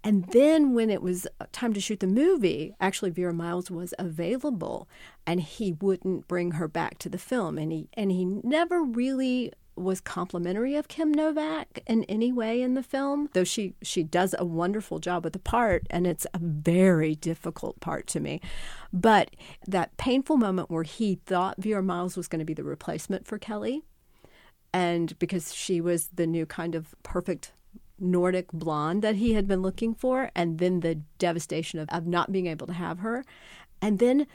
[0.04, 4.88] And then when it was time to shoot the movie, actually Vera Miles was available
[5.26, 9.52] and he wouldn't bring her back to the film and he and he never really
[9.76, 14.34] was complimentary of Kim Novak in any way in the film, though she she does
[14.38, 18.40] a wonderful job with the part, and it's a very difficult part to me.
[18.92, 19.36] But
[19.66, 23.38] that painful moment where he thought Vera Miles was going to be the replacement for
[23.38, 23.82] Kelly,
[24.72, 27.52] and because she was the new kind of perfect
[27.98, 32.32] Nordic blonde that he had been looking for, and then the devastation of, of not
[32.32, 33.24] being able to have her,
[33.80, 34.26] and then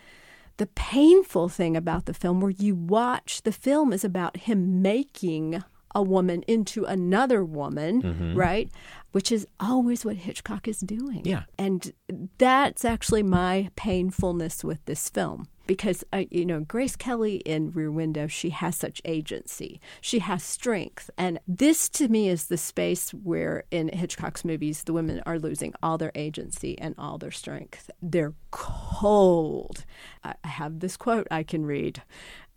[0.62, 5.63] the painful thing about the film where you watch the film is about him making
[5.95, 8.36] a woman into another woman, mm-hmm.
[8.36, 8.69] right?
[9.12, 11.24] Which is always what Hitchcock is doing.
[11.26, 11.45] Yeah.
[11.58, 11.91] And
[12.38, 17.91] that's actually my painfulness with this film because uh, you know Grace Kelly in Rear
[17.91, 19.80] Window she has such agency.
[20.02, 21.10] She has strength.
[21.17, 25.74] And this to me is the space where in Hitchcock's movies the women are losing
[25.82, 27.89] all their agency and all their strength.
[28.02, 29.86] They're cold.
[30.24, 32.02] I have this quote I can read.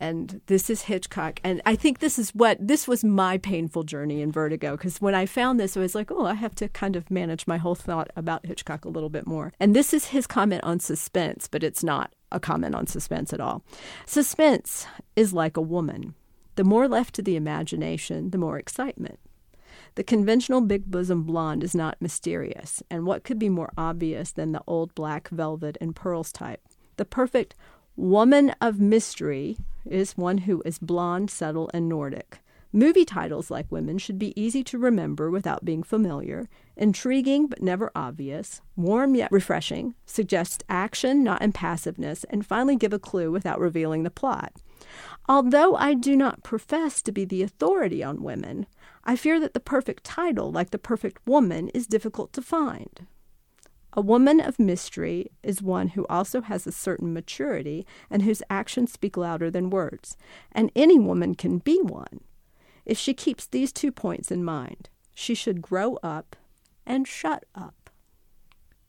[0.00, 1.40] And this is Hitchcock.
[1.44, 5.14] And I think this is what this was my painful journey in Vertigo because when
[5.14, 7.74] I found this, I was like, oh, I have to kind of manage my whole
[7.74, 9.52] thought about Hitchcock a little bit more.
[9.60, 13.40] And this is his comment on suspense, but it's not a comment on suspense at
[13.40, 13.62] all.
[14.04, 16.14] Suspense is like a woman.
[16.56, 19.18] The more left to the imagination, the more excitement.
[19.94, 24.52] The conventional big bosom blonde is not mysterious, and what could be more obvious than
[24.52, 26.60] the old black velvet and pearls type?
[26.96, 27.54] The perfect
[27.96, 32.38] woman of mystery is one who is blonde, subtle, and Nordic.
[32.76, 37.92] Movie titles like Women should be easy to remember without being familiar, intriguing but never
[37.94, 44.02] obvious, warm yet refreshing, suggest action not impassiveness, and finally give a clue without revealing
[44.02, 44.54] the plot.
[45.28, 48.66] Although I do not profess to be the authority on women,
[49.04, 53.06] I fear that the perfect title, like the perfect woman, is difficult to find.
[53.92, 58.90] A woman of mystery is one who also has a certain maturity and whose actions
[58.90, 60.16] speak louder than words,
[60.50, 62.18] and any woman can be one.
[62.84, 66.36] If she keeps these two points in mind, she should grow up
[66.86, 67.90] and shut up.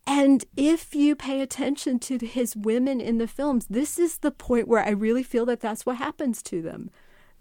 [0.07, 4.67] And if you pay attention to his women in the films, this is the point
[4.67, 6.91] where I really feel that that's what happens to them.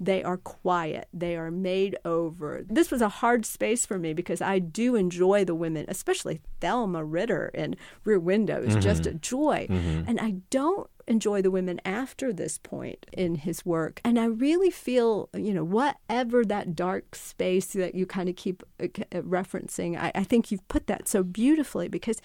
[0.01, 1.09] They are quiet.
[1.12, 2.64] They are made over.
[2.69, 7.05] This was a hard space for me because I do enjoy the women, especially Thelma
[7.05, 8.81] Ritter in Rear Window is mm-hmm.
[8.81, 9.67] just a joy.
[9.71, 10.09] Mm-hmm.
[10.09, 14.01] And I don't enjoy the women after this point in his work.
[14.05, 18.62] And I really feel, you know, whatever that dark space that you kind of keep
[18.81, 22.21] uh, uh, referencing, I, I think you've put that so beautifully because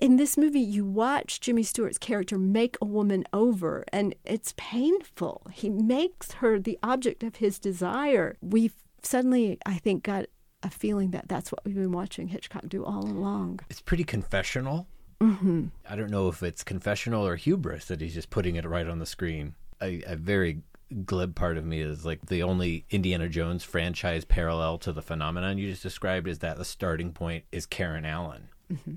[0.00, 5.48] in this movie, you watch Jimmy Stewart's character make a woman over, and it's painful.
[5.52, 8.36] He makes her the object of his desire.
[8.40, 10.26] We've suddenly, I think, got
[10.62, 13.60] a feeling that that's what we've been watching Hitchcock do all along.
[13.70, 14.86] It's pretty confessional.
[15.22, 15.66] Mm-hmm.
[15.88, 18.98] I don't know if it's confessional or hubris that he's just putting it right on
[18.98, 19.54] the screen.
[19.80, 20.62] A, a very
[21.04, 25.58] glib part of me is like the only Indiana Jones franchise parallel to the phenomenon
[25.58, 28.48] you just described is that the starting point is Karen Allen.
[28.72, 28.94] Mm-hmm.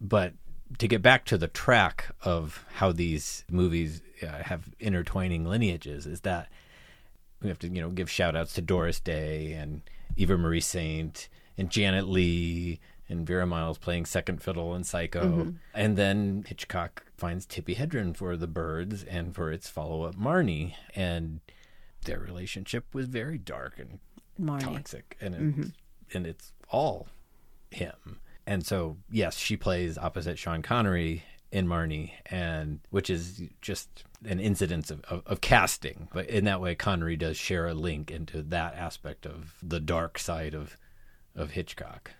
[0.00, 0.34] But
[0.78, 6.22] to get back to the track of how these movies uh, have intertwining lineages is
[6.22, 6.48] that
[7.42, 9.82] we have to you know give shout outs to Doris Day and
[10.16, 15.24] Eva Marie Saint and Janet Leigh and Vera Miles playing second fiddle in Psycho.
[15.24, 15.50] Mm-hmm.
[15.74, 20.74] And then Hitchcock finds Tippi Hedren for The Birds and for its follow up Marnie.
[20.94, 21.40] And
[22.04, 23.98] their relationship was very dark and
[24.40, 24.60] Marnie.
[24.60, 25.16] toxic.
[25.20, 25.62] And, mm-hmm.
[25.62, 25.72] it's,
[26.14, 27.08] and it's all
[27.70, 34.04] him and so yes, she plays opposite Sean Connery in Marnie, and which is just
[34.24, 36.08] an incidence of, of, of, casting.
[36.12, 40.18] But in that way, Connery does share a link into that aspect of the dark
[40.18, 40.76] side of
[41.36, 42.12] of Hitchcock.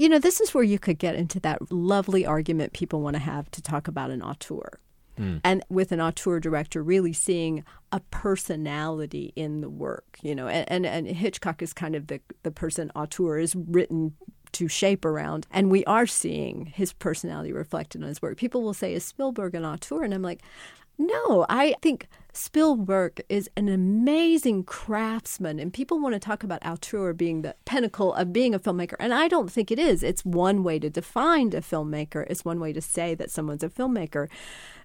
[0.00, 3.20] You know, this is where you could get into that lovely argument people want to
[3.20, 4.80] have to talk about an auteur.
[5.18, 5.42] Mm.
[5.44, 10.66] And with an auteur director, really seeing a personality in the work, you know, and,
[10.70, 14.14] and, and Hitchcock is kind of the the person auteur is written
[14.52, 15.46] to shape around.
[15.50, 18.38] And we are seeing his personality reflected in his work.
[18.38, 20.02] People will say, Is Spielberg an auteur?
[20.02, 20.40] And I'm like,
[21.00, 27.12] no, I think Spielberg is an amazing craftsman, and people want to talk about auteur
[27.12, 30.02] being the pinnacle of being a filmmaker, and I don't think it is.
[30.02, 32.26] It's one way to define a filmmaker.
[32.28, 34.28] It's one way to say that someone's a filmmaker.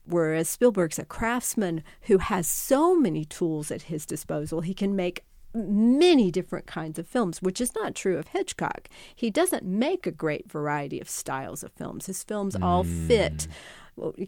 [0.05, 5.23] Whereas Spielberg's a craftsman who has so many tools at his disposal, he can make
[5.53, 8.89] many different kinds of films, which is not true of Hitchcock.
[9.15, 12.07] He doesn't make a great variety of styles of films.
[12.07, 13.57] His films all fit well,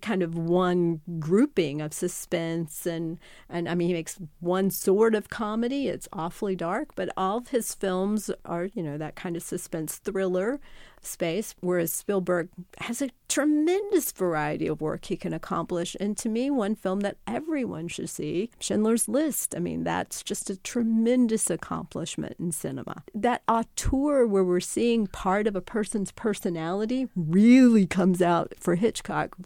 [0.02, 5.30] kind of one grouping of suspense and and I mean he makes one sort of
[5.30, 5.88] comedy.
[5.88, 9.98] It's awfully dark, but all of his films are you know that kind of suspense
[9.98, 10.60] thriller
[11.02, 15.96] space, whereas Spielberg has a tremendous variety of work he can accomplish.
[16.00, 19.56] And to me, one film that everyone should see, Schindler's List.
[19.56, 23.04] I mean, that's just a tremendous accomplishment in cinema.
[23.14, 29.38] That auteur where we're seeing part of a person's personality really comes out for Hitchcock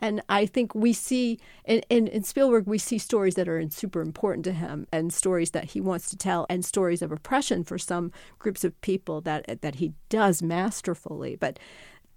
[0.00, 4.00] and I think we see in, in, in, Spielberg, we see stories that are super
[4.00, 7.78] important to him and stories that he wants to tell and stories of oppression for
[7.78, 11.58] some groups of people that, that he does masterfully, but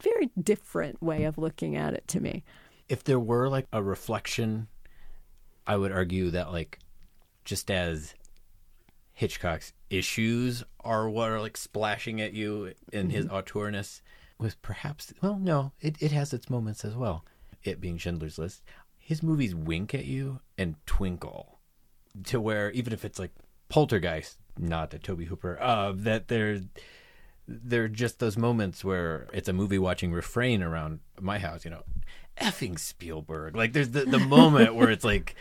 [0.02, 2.44] very different way of looking at it to me.
[2.88, 4.68] If there were like a reflection,
[5.68, 6.80] I would argue that like
[7.44, 8.16] just as
[9.12, 13.36] Hitchcock's issues are what are like splashing at you in his mm-hmm.
[13.36, 14.02] auteurness
[14.40, 17.24] was perhaps well no it, it has its moments as well
[17.64, 18.64] it being Schindler's List,
[18.98, 21.60] his movies wink at you and twinkle
[22.26, 23.32] to where even if it's like
[23.70, 26.62] Poltergeist, not the Tobe Hooper, uh, that there
[27.48, 31.72] there are just those moments where it's a movie watching refrain around my house, you
[31.72, 31.84] know,
[32.40, 33.56] effing Spielberg.
[33.56, 35.36] Like there's the, the moment where it's like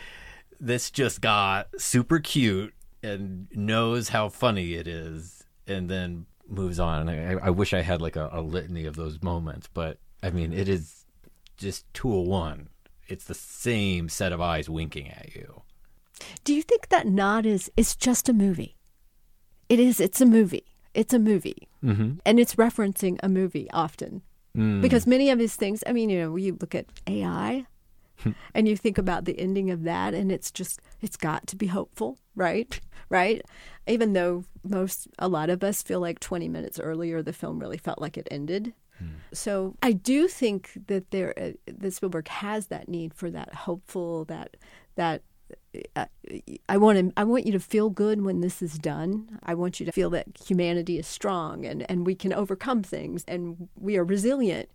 [0.59, 7.09] this just got super cute and knows how funny it is and then moves on.
[7.09, 10.53] I, I wish I had like a, a litany of those moments, but I mean,
[10.53, 11.02] it is
[11.57, 12.69] just 201.
[13.09, 15.63] It's the same set of eyes winking at you.
[16.45, 18.77] Do you think that nod is it's just a movie?
[19.69, 20.01] It is.
[20.01, 20.67] It's a movie.
[20.95, 22.17] It's a movie, mm-hmm.
[22.27, 24.23] and it's referencing a movie often
[24.57, 24.83] mm.
[24.83, 25.83] because many of his things.
[25.87, 27.67] I mean, you know, you look at AI,
[28.55, 31.67] and you think about the ending of that, and it's just it's got to be
[31.67, 32.79] hopeful, right?
[33.09, 33.43] Right?
[33.87, 37.77] Even though most a lot of us feel like 20 minutes earlier the film really
[37.77, 38.73] felt like it ended.
[39.33, 44.25] So I do think that there uh, that Spielberg has that need for that hopeful
[44.27, 44.57] that
[44.97, 45.23] that
[45.97, 46.07] uh,
[46.69, 49.39] I want to, I want you to feel good when this is done.
[49.43, 53.25] I want you to feel that humanity is strong and, and we can overcome things
[53.27, 54.69] and we are resilient.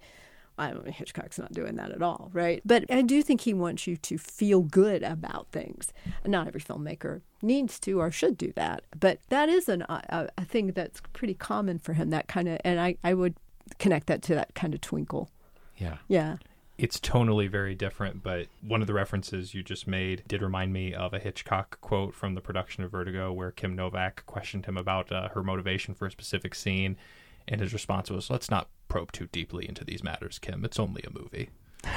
[0.60, 2.62] I don't know, Hitchcock's not doing that at all, right?
[2.66, 5.94] But I do think he wants you to feel good about things.
[6.26, 10.46] Not every filmmaker needs to or should do that, but that is an, a, a
[10.46, 12.10] thing that's pretty common for him.
[12.10, 13.36] That kind of, and I, I would
[13.80, 15.30] connect that to that kind of twinkle.
[15.78, 15.98] Yeah.
[16.08, 16.38] Yeah.
[16.78, 20.94] It's tonally very different, but one of the references you just made did remind me
[20.94, 25.12] of a Hitchcock quote from the production of Vertigo where Kim Novak questioned him about
[25.12, 26.96] uh, her motivation for a specific scene.
[27.48, 30.64] And his response was, let's not probe too deeply into these matters, Kim.
[30.66, 31.50] It's only a movie.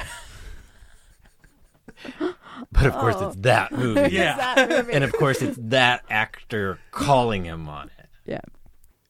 [2.71, 3.27] but of course, oh.
[3.27, 4.15] it's that movie.
[4.15, 4.55] yeah.
[4.55, 4.93] That movie.
[4.93, 8.09] and of course, it's that actor calling him on it.
[8.25, 8.41] Yeah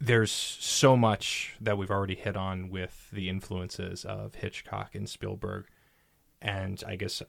[0.02, 5.68] there's so much that we've already hit on with the influences of Hitchcock and Spielberg,
[6.41, 7.22] and I guess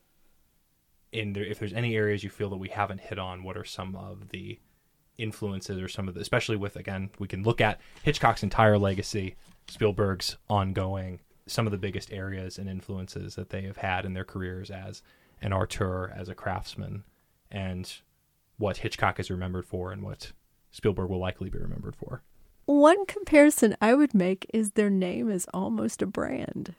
[1.12, 3.64] in there, if there's any areas you feel that we haven't hit on, what are
[3.64, 4.58] some of the
[5.18, 9.36] influences or some of the, especially with again, we can look at Hitchcock's entire legacy,
[9.68, 14.24] Spielberg's ongoing, some of the biggest areas and influences that they have had in their
[14.24, 15.02] careers as
[15.42, 17.04] an auteur, as a craftsman,
[17.50, 18.00] and
[18.56, 20.32] what Hitchcock is remembered for and what
[20.70, 22.22] Spielberg will likely be remembered for.
[22.64, 26.74] One comparison I would make is their name is almost a brand.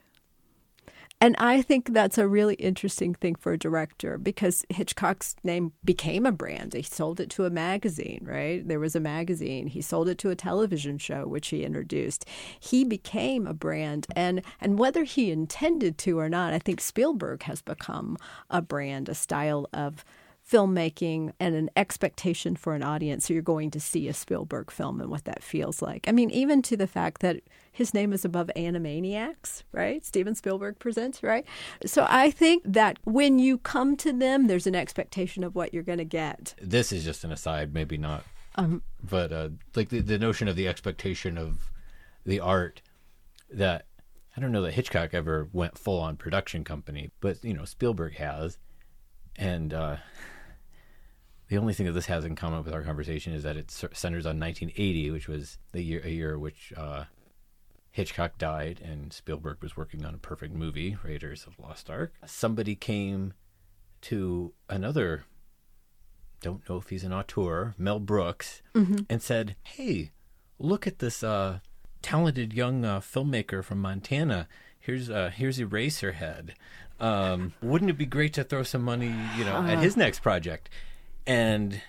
[1.23, 6.25] And I think that's a really interesting thing for a director because Hitchcock's name became
[6.25, 6.73] a brand.
[6.73, 8.67] He sold it to a magazine, right?
[8.67, 9.67] There was a magazine.
[9.67, 12.25] He sold it to a television show, which he introduced.
[12.59, 14.05] He became a brand.
[14.17, 18.17] And, and whether he intended to or not, I think Spielberg has become
[18.49, 20.03] a brand, a style of
[20.54, 23.26] filmmaking and an expectation for an audience.
[23.26, 26.08] So you're going to see a Spielberg film and what that feels like.
[26.08, 27.38] I mean, even to the fact that
[27.72, 30.06] his name is above Animaniacs, right?
[30.06, 31.43] Steven Spielberg presents, right?
[31.88, 35.82] So I think that when you come to them, there's an expectation of what you're
[35.82, 36.54] going to get.
[36.62, 38.24] This is just an aside, maybe not.
[38.56, 41.72] Um, but uh, like the, the notion of the expectation of
[42.28, 42.84] the art
[43.49, 43.88] that
[44.38, 48.16] I don't know that Hitchcock ever went full on production company, but you know Spielberg
[48.16, 48.60] has,
[49.36, 49.97] and uh,
[51.54, 54.26] the only thing that this has in common with our conversation is that it centers
[54.26, 57.04] on 1980, which was the year a year which uh,
[57.91, 62.12] Hitchcock died and Spielberg was working on a perfect movie, Raiders of Lost Ark.
[62.26, 63.34] Somebody came
[64.01, 65.26] to another,
[66.41, 69.04] don't know if he's an auteur, Mel Brooks, mm-hmm.
[69.08, 70.10] and said, "Hey,
[70.58, 71.60] look at this uh,
[72.01, 74.47] talented young uh, filmmaker from Montana.
[74.80, 76.54] Here's uh, here's Eraserhead.
[76.99, 80.72] Um, wouldn't it be great to throw some money, you know, at his next project?"
[81.26, 81.82] And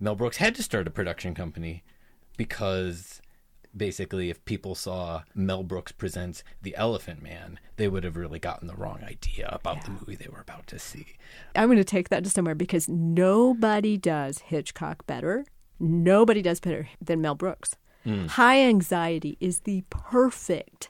[0.00, 1.84] Mel Brooks had to start a production company
[2.36, 3.20] because
[3.76, 8.66] basically if people saw Mel Brooks presents The Elephant Man, they would have really gotten
[8.66, 9.82] the wrong idea about yeah.
[9.84, 11.06] the movie they were about to see.
[11.54, 15.44] I'm going to take that to somewhere because nobody does Hitchcock better.
[15.78, 17.76] Nobody does better than Mel Brooks.
[18.04, 18.26] Hmm.
[18.26, 20.88] High Anxiety is the perfect,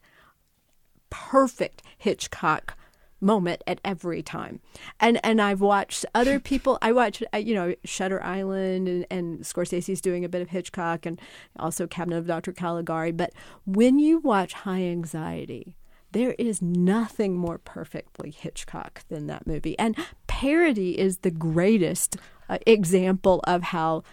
[1.10, 2.77] perfect Hitchcock
[3.20, 4.60] moment at every time.
[5.00, 6.78] And and I've watched other people.
[6.82, 11.06] I watch, uh, you know, Shutter Island, and, and Scorsese's doing a bit of Hitchcock,
[11.06, 11.20] and
[11.58, 12.52] also Cabinet of Dr.
[12.52, 13.12] Caligari.
[13.12, 13.32] But
[13.66, 15.76] when you watch High Anxiety,
[16.12, 19.78] there is nothing more perfectly Hitchcock than that movie.
[19.78, 19.96] And
[20.26, 22.16] parody is the greatest
[22.48, 24.04] uh, example of how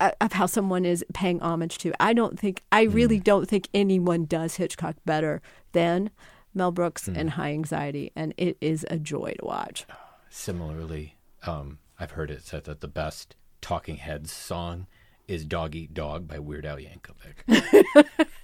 [0.00, 1.92] uh, of how someone is paying homage to.
[2.00, 5.40] I don't think I really don't think anyone does Hitchcock better
[5.72, 6.10] than
[6.54, 9.86] Mel Brooks and High Anxiety, and it is a joy to watch.
[10.30, 14.86] Similarly, um, I've heard it said that the best Talking Heads song
[15.26, 18.06] is "Dog Eat Dog" by Weird Al Yankovic.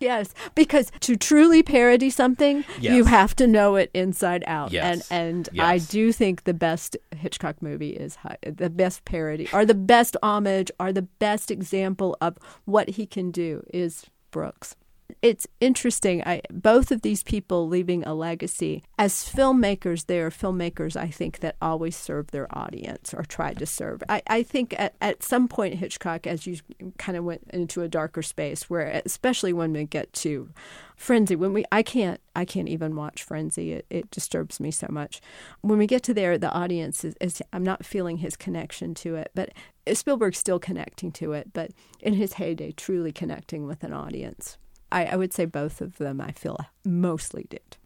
[0.00, 4.72] Yes, because to truly parody something, you have to know it inside out.
[4.72, 5.08] Yes.
[5.10, 9.64] And and I do think the best Hitchcock movie is Hi- the best parody, or
[9.64, 14.74] the best homage, or the best example of what he can do is Brooks.
[15.20, 16.22] It's interesting.
[16.24, 20.06] I both of these people leaving a legacy as filmmakers.
[20.06, 20.96] They are filmmakers.
[20.96, 24.02] I think that always serve their audience or tried to serve.
[24.08, 26.58] I, I think at, at some point Hitchcock, as you
[26.98, 30.50] kind of went into a darker space, where especially when we get to
[30.96, 33.72] Frenzy, when we I can't I can't even watch Frenzy.
[33.72, 35.20] It, it disturbs me so much.
[35.62, 39.16] When we get to there, the audience is, is I'm not feeling his connection to
[39.16, 39.50] it, but
[39.92, 41.52] Spielberg's still connecting to it.
[41.52, 44.58] But in his heyday, truly connecting with an audience.
[44.90, 46.20] I, I would say both of them.
[46.20, 47.76] I feel mostly did.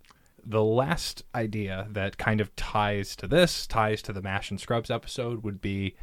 [0.45, 4.91] The last idea that kind of ties to this, ties to the Mash and Scrubs
[4.91, 5.95] episode, would be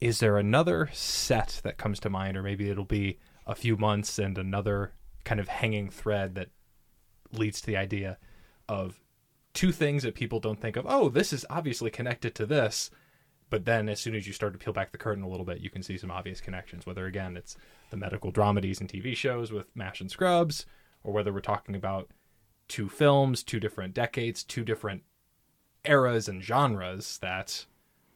[0.00, 4.18] is there another set that comes to mind, or maybe it'll be a few months
[4.18, 4.92] and another
[5.24, 6.48] kind of hanging thread that
[7.32, 8.18] leads to the idea
[8.68, 9.00] of
[9.54, 10.84] two things that people don't think of.
[10.86, 12.90] Oh, this is obviously connected to this.
[13.50, 15.60] But then, as soon as you start to peel back the curtain a little bit,
[15.60, 16.86] you can see some obvious connections.
[16.86, 17.56] Whether again it's
[17.90, 20.66] the medical dramedies and TV shows with Mash and Scrubs,
[21.02, 22.10] or whether we're talking about
[22.68, 25.02] two films, two different decades, two different
[25.84, 27.66] eras and genres that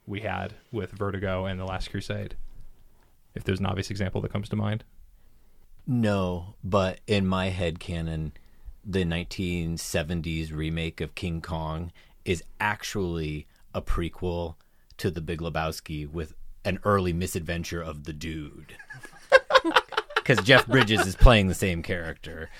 [0.07, 2.35] we had with Vertigo and The Last Crusade.
[3.35, 4.85] If there's an obvious example that comes to mind.
[5.87, 8.33] No, but in my head canon,
[8.85, 11.93] the 1970s remake of King Kong
[12.25, 14.57] is actually a prequel
[14.99, 16.35] to The Big Lebowski with
[16.65, 18.75] an early misadventure of the dude.
[20.17, 22.51] Because Jeff Bridges is playing the same character,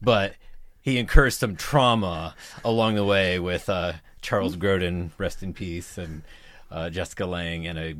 [0.00, 0.32] but
[0.80, 2.34] he incurs some trauma
[2.64, 3.92] along the way with uh,
[4.22, 6.22] Charles Grodin, rest in peace, and
[6.70, 7.96] uh, Jessica Lange and a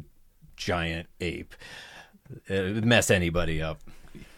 [0.57, 1.55] giant ape.
[2.46, 3.80] It would mess anybody up.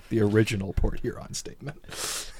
[0.08, 2.32] The original Port Huron statement.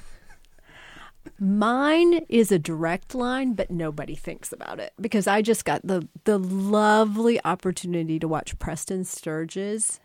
[1.39, 6.09] Mine is a direct line, but nobody thinks about it because I just got the
[6.25, 10.01] the lovely opportunity to watch Preston Sturges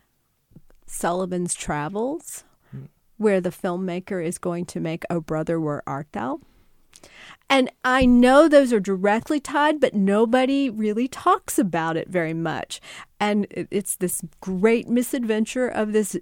[0.86, 2.44] Sullivan's Travels,
[3.16, 6.40] where the filmmaker is going to make "Oh Brother, Where Art Thou."
[7.48, 12.80] And I know those are directly tied, but nobody really talks about it very much.
[13.20, 16.16] And it's this great misadventure of this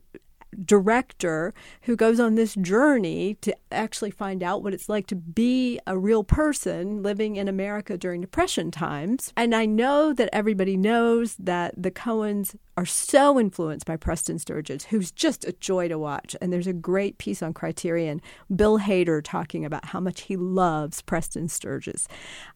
[0.54, 1.52] director
[1.82, 5.98] who goes on this journey to actually find out what it's like to be a
[5.98, 9.32] real person living in America during Depression times.
[9.36, 14.86] And I know that everybody knows that the Coens are so influenced by Preston Sturges,
[14.86, 16.34] who's just a joy to watch.
[16.40, 18.20] And there's a great piece on Criterion,
[18.54, 22.08] Bill Hader talking about how much he loves Preston Sturges.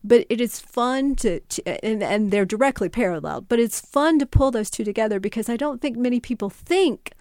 [0.02, 4.26] But it is fun to, to and, and they're directly paralleled, but it's fun to
[4.26, 7.12] pull those two together because I don't think many people think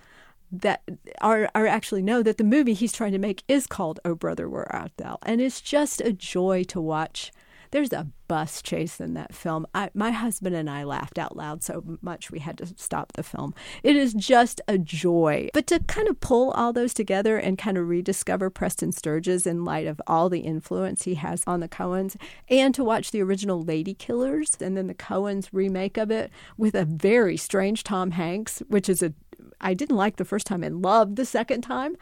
[0.51, 0.83] that
[1.21, 4.49] are are actually know that the movie he's trying to make is called Oh Brother
[4.49, 7.31] Where Art Thou, and it's just a joy to watch.
[7.71, 9.67] There's a bus chase in that film.
[9.73, 13.23] I, my husband and I laughed out loud so much we had to stop the
[13.23, 13.53] film.
[13.83, 15.49] It is just a joy.
[15.53, 19.65] But to kind of pull all those together and kind of rediscover Preston Sturges in
[19.65, 22.15] light of all the influence he has on the Coens,
[22.49, 26.75] and to watch the original Lady Killers and then the Coens remake of it with
[26.75, 29.13] a very strange Tom Hanks, which is a
[29.61, 31.95] I didn't like the first time and loved the second time.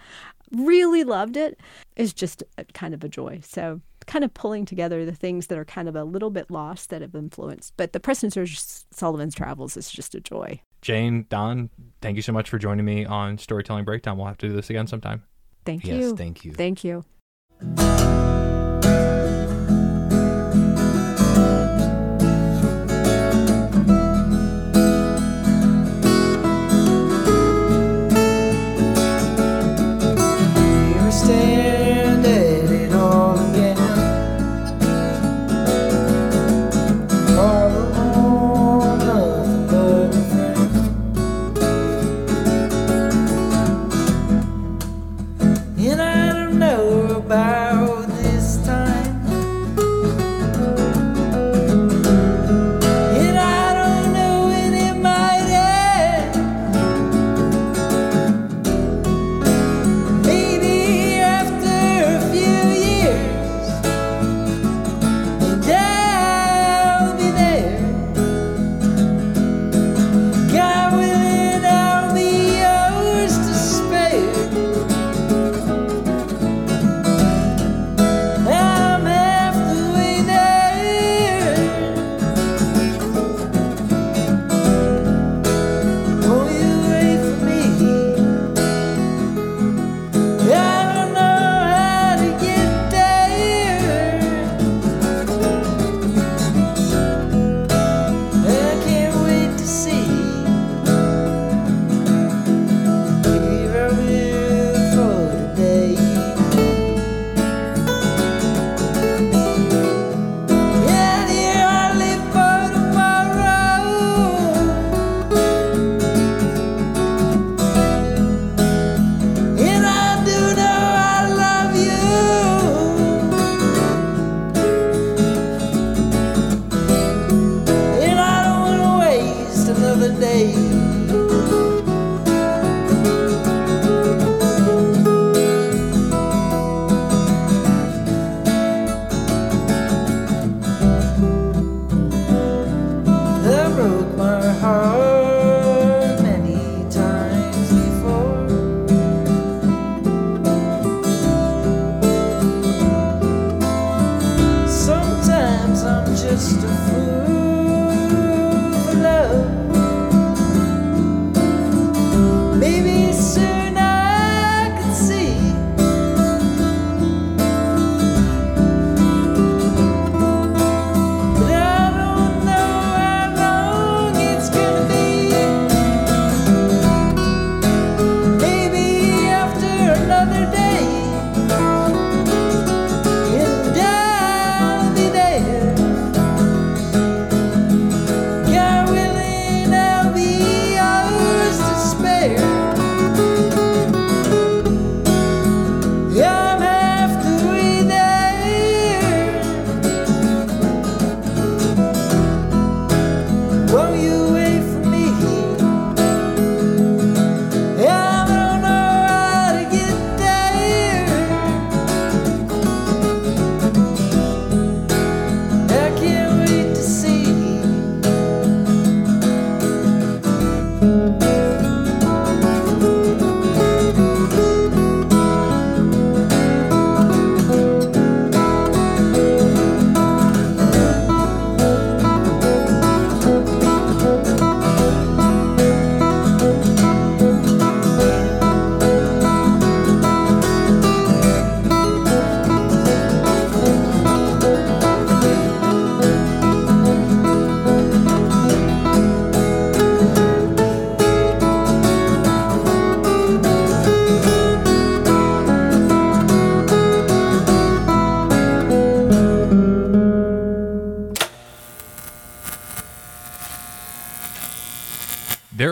[0.51, 1.59] Really loved it.
[1.95, 3.41] It's just a, kind of a joy.
[3.43, 6.89] So kind of pulling together the things that are kind of a little bit lost
[6.89, 7.73] that have influenced.
[7.77, 10.61] But the Preston Sturges Sullivan's Travels is just a joy.
[10.81, 11.69] Jane, Don,
[12.01, 14.17] thank you so much for joining me on Storytelling Breakdown.
[14.17, 15.23] We'll have to do this again sometime.
[15.65, 16.09] Thank Yes, you.
[16.09, 16.51] Yes, thank you.
[16.53, 17.03] Thank you.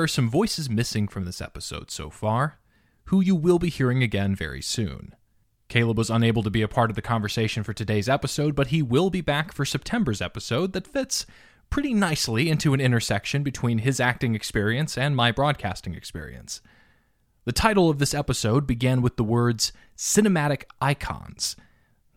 [0.04, 2.60] Are some voices missing from this episode so far,
[3.06, 5.16] who you will be hearing again very soon.
[5.70, 8.82] Caleb was unable to be a part of the conversation for today's episode, but he
[8.82, 11.26] will be back for September's episode that fits
[11.70, 16.62] pretty nicely into an intersection between his acting experience and my broadcasting experience.
[17.46, 21.56] The title of this episode began with the words cinematic icons.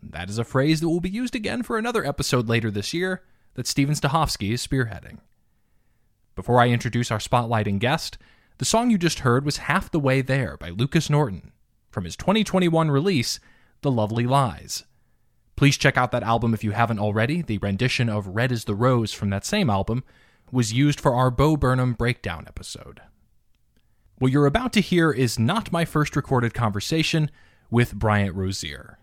[0.03, 3.23] That is a phrase that will be used again for another episode later this year
[3.55, 5.19] that Steven Stahovsky is spearheading.
[6.37, 8.19] Before I introduce our spotlighting guest,
[8.59, 11.51] the song you just heard was Half the Way There by Lucas Norton
[11.89, 13.39] from his 2021 release,
[13.81, 14.85] The Lovely Lies.
[15.55, 17.41] Please check out that album if you haven't already.
[17.41, 20.03] The rendition of Red is the Rose from that same album
[20.51, 23.01] was used for our Bo Burnham breakdown episode.
[24.19, 27.31] What you're about to hear is not my first recorded conversation
[27.71, 28.99] with Bryant Rozier.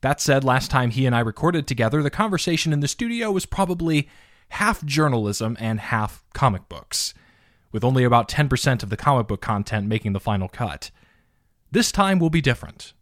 [0.00, 3.46] That said, last time he and I recorded together, the conversation in the studio was
[3.46, 4.08] probably
[4.48, 7.14] half journalism and half comic books,
[7.72, 10.90] with only about 10% of the comic book content making the final cut.
[11.70, 12.92] This time will be different.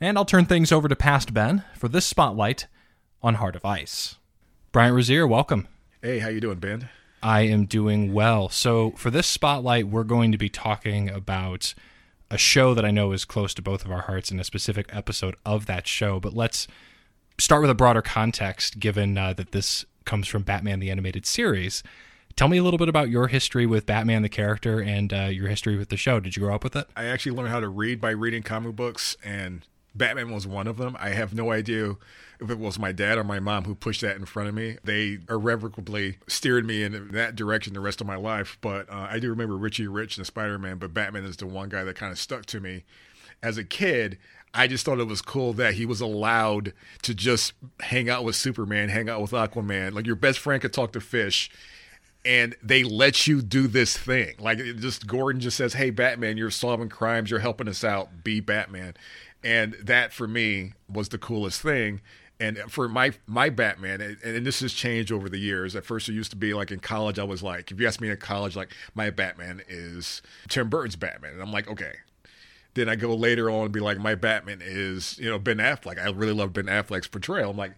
[0.00, 2.66] And I'll turn things over to past Ben for this spotlight
[3.22, 4.16] on Heart of Ice.
[4.72, 5.68] Brian Rozier, welcome.
[6.02, 6.88] Hey, how you doing, Ben?
[7.22, 8.50] I am doing well.
[8.50, 11.72] So, for this spotlight, we're going to be talking about
[12.30, 14.90] a show that I know is close to both of our hearts in a specific
[14.92, 16.20] episode of that show.
[16.20, 16.66] But let's
[17.38, 21.82] start with a broader context, given uh, that this comes from Batman the Animated Series.
[22.36, 25.46] Tell me a little bit about your history with Batman the character and uh, your
[25.48, 26.18] history with the show.
[26.18, 26.88] Did you grow up with it?
[26.96, 30.76] I actually learned how to read by reading comic books, and Batman was one of
[30.76, 30.96] them.
[30.98, 31.94] I have no idea
[32.40, 34.78] if it was my dad or my mom who pushed that in front of me.
[34.82, 38.58] They irrevocably steered me in that direction the rest of my life.
[38.60, 41.68] But uh, I do remember Richie Rich and Spider Man, but Batman is the one
[41.68, 42.82] guy that kind of stuck to me.
[43.42, 44.18] As a kid,
[44.54, 48.36] I just thought it was cool that he was allowed to just hang out with
[48.36, 49.92] Superman, hang out with Aquaman.
[49.94, 51.50] Like your best friend could talk to fish
[52.24, 54.34] and they let you do this thing.
[54.38, 57.30] Like just Gordon just says, "Hey, Batman, you're solving crimes.
[57.30, 58.24] You're helping us out.
[58.24, 58.94] Be Batman."
[59.42, 62.00] And that for me was the coolest thing.
[62.40, 65.76] And for my my Batman, and, and this has changed over the years.
[65.76, 68.00] At first, it used to be like in college, I was like, if you ask
[68.00, 71.92] me in college, like my Batman is Tim Burton's Batman, and I'm like, okay.
[72.74, 75.98] Then I go later on and be like, my Batman is you know Ben Affleck.
[75.98, 77.50] I really love Ben Affleck's portrayal.
[77.50, 77.74] I'm like,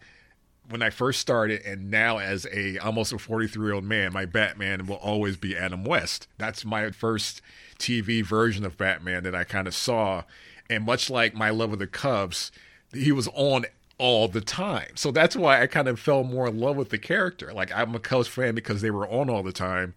[0.68, 4.24] when I first started and now as a almost a 43 year old man, my
[4.24, 6.28] Batman will always be Adam West.
[6.38, 7.40] That's my first
[7.78, 10.24] TV version of Batman that I kind of saw.
[10.68, 12.51] And much like my love of the Cubs,
[12.92, 13.66] he was on
[13.99, 14.90] all the time.
[14.97, 17.53] So that's why I kind of fell more in love with the character.
[17.53, 19.94] Like I'm a Cubs fan because they were on all the time.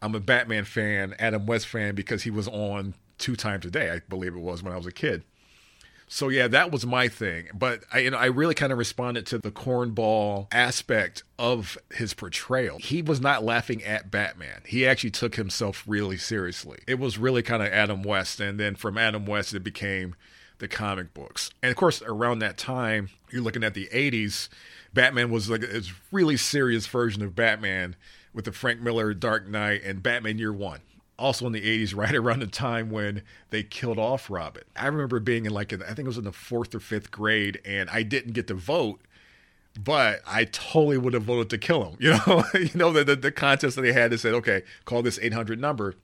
[0.00, 3.90] I'm a Batman fan, Adam West fan because he was on two times a day,
[3.90, 5.24] I believe it was when I was a kid.
[6.08, 7.48] So yeah, that was my thing.
[7.54, 12.14] But I you know I really kind of responded to the cornball aspect of his
[12.14, 12.78] portrayal.
[12.78, 14.62] He was not laughing at Batman.
[14.66, 16.78] He actually took himself really seriously.
[16.86, 20.14] It was really kind of Adam West and then from Adam West it became
[20.58, 21.50] the comic books.
[21.62, 24.48] And of course around that time, you're looking at the 80s,
[24.94, 27.94] Batman was like a really serious version of Batman
[28.32, 30.80] with the Frank Miller Dark Knight and Batman Year 1
[31.18, 34.64] also in the 80s, right around the time when they killed off Robin.
[34.76, 37.60] I remember being in like, I think it was in the fourth or fifth grade,
[37.64, 39.00] and I didn't get to vote,
[39.78, 41.96] but I totally would have voted to kill him.
[42.00, 45.02] You know, you know the, the, the contest that they had that said, okay, call
[45.02, 45.94] this 800 number.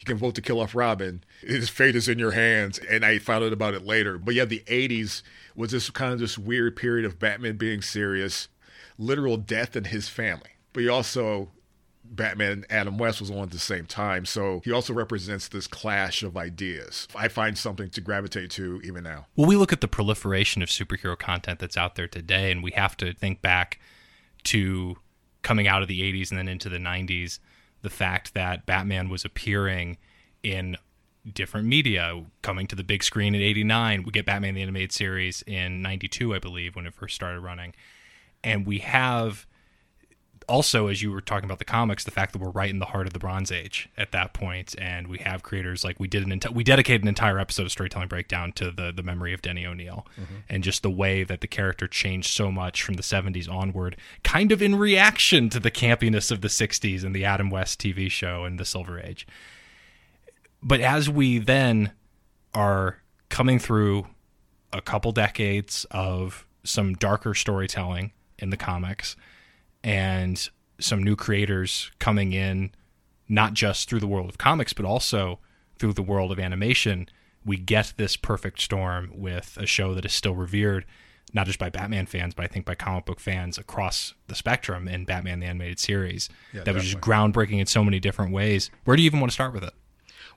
[0.00, 1.22] You can vote to kill off Robin.
[1.42, 2.78] His fate is in your hands.
[2.78, 4.18] And I found out about it later.
[4.18, 5.22] But yeah, the 80s
[5.54, 8.48] was this kind of this weird period of Batman being serious,
[8.98, 10.50] literal death in his family.
[10.72, 11.50] But he also
[12.14, 14.24] Batman and Adam West was on at the same time.
[14.26, 17.08] So he also represents this clash of ideas.
[17.14, 19.26] I find something to gravitate to even now.
[19.34, 22.70] Well, we look at the proliferation of superhero content that's out there today, and we
[22.72, 23.80] have to think back
[24.44, 24.96] to
[25.42, 27.38] coming out of the 80s and then into the 90s,
[27.82, 29.98] the fact that Batman was appearing
[30.42, 30.76] in
[31.32, 34.02] different media, coming to the big screen in 89.
[34.02, 37.74] We get Batman the Animated Series in 92, I believe, when it first started running.
[38.42, 39.46] And we have
[40.48, 42.86] also, as you were talking about the comics, the fact that we're right in the
[42.86, 46.26] heart of the Bronze Age at that point, and we have creators like we did
[46.26, 49.42] an enti- we dedicated an entire episode of storytelling breakdown to the the memory of
[49.42, 50.34] Denny O'Neil, mm-hmm.
[50.48, 54.52] and just the way that the character changed so much from the '70s onward, kind
[54.52, 58.44] of in reaction to the campiness of the '60s and the Adam West TV show
[58.44, 59.26] and the Silver Age.
[60.62, 61.92] But as we then
[62.54, 64.06] are coming through
[64.72, 69.16] a couple decades of some darker storytelling in the comics
[69.84, 72.72] and some new creators coming in,
[73.28, 75.38] not just through the world of comics, but also
[75.78, 77.08] through the world of animation,
[77.44, 80.84] we get this perfect storm with a show that is still revered
[81.34, 84.86] not just by Batman fans, but I think by comic book fans across the spectrum
[84.86, 86.28] in Batman the Animated Series.
[86.52, 88.70] Yeah, that was just groundbreaking in so many different ways.
[88.84, 89.72] Where do you even want to start with it?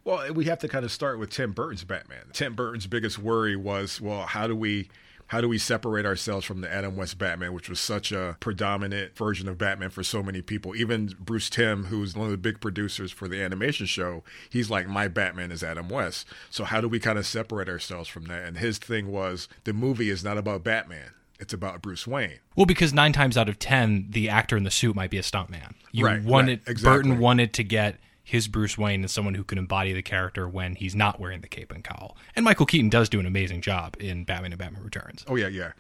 [0.06, 2.26] Well, we have to kind of start with Tim Burton's Batman.
[2.32, 4.90] Tim Burton's biggest worry was, well, how do we
[5.28, 9.16] how do we separate ourselves from the Adam West Batman, which was such a predominant
[9.18, 10.76] version of Batman for so many people?
[10.76, 14.88] Even Bruce Timm, who's one of the big producers for the animation show, he's like,
[14.88, 16.28] my Batman is Adam West.
[16.50, 18.44] So how do we kind of separate ourselves from that?
[18.44, 21.12] And his thing was, the movie is not about Batman.
[21.40, 22.40] It's about Bruce Wayne.
[22.56, 25.22] Well, because nine times out of ten, the actor in the suit might be a
[25.22, 25.74] stuntman.
[25.92, 26.98] You Right, wanted right, exactly.
[27.10, 30.74] Burton wanted to get his Bruce Wayne as someone who can embody the character when
[30.74, 32.18] he's not wearing the cape and cowl.
[32.36, 35.24] And Michael Keaton does do an amazing job in Batman and Batman Returns.
[35.28, 35.74] Oh yeah, yeah.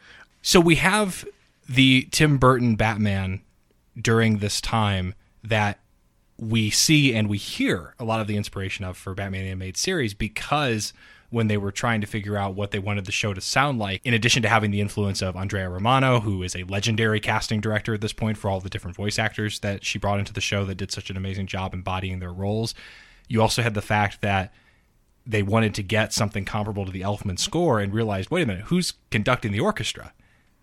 [0.43, 1.25] So we have
[1.67, 3.41] the Tim Burton Batman
[3.99, 5.79] during this time that
[6.37, 10.13] we see and we hear a lot of the inspiration of for Batman Animated Series
[10.13, 10.93] because
[11.35, 13.99] when they were trying to figure out what they wanted the show to sound like,
[14.05, 17.93] in addition to having the influence of Andrea Romano, who is a legendary casting director
[17.93, 20.63] at this point for all the different voice actors that she brought into the show
[20.63, 22.73] that did such an amazing job embodying their roles,
[23.27, 24.53] you also had the fact that
[25.25, 28.67] they wanted to get something comparable to the Elfman score and realized, wait a minute,
[28.67, 30.13] who's conducting the orchestra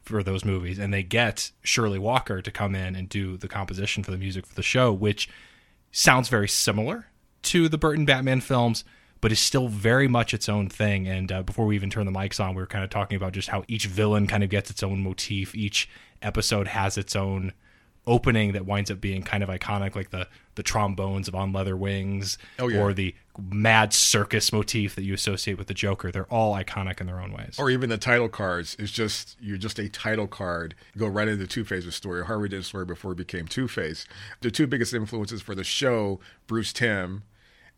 [0.00, 0.78] for those movies?
[0.78, 4.46] And they get Shirley Walker to come in and do the composition for the music
[4.46, 5.28] for the show, which
[5.90, 7.08] sounds very similar
[7.42, 8.84] to the Burton Batman films,
[9.22, 11.08] but is still very much its own thing.
[11.08, 13.32] And uh, before we even turn the mics on, we were kind of talking about
[13.32, 15.54] just how each villain kind of gets its own motif.
[15.54, 15.88] Each
[16.20, 17.52] episode has its own
[18.04, 21.76] opening that winds up being kind of iconic, like the the trombones of On Leather
[21.76, 22.80] Wings, Oh, yeah.
[22.80, 26.10] or the mad circus motif that you associate with the Joker.
[26.10, 27.54] They're all iconic in their own ways.
[27.58, 28.76] Or even the title cards.
[28.78, 30.74] It's just you're just a title card.
[30.98, 32.24] Go right into Two Face's story.
[32.24, 34.04] Harvey Dent's story before he became Two Face.
[34.40, 36.18] The two biggest influences for the show,
[36.48, 37.22] Bruce Timm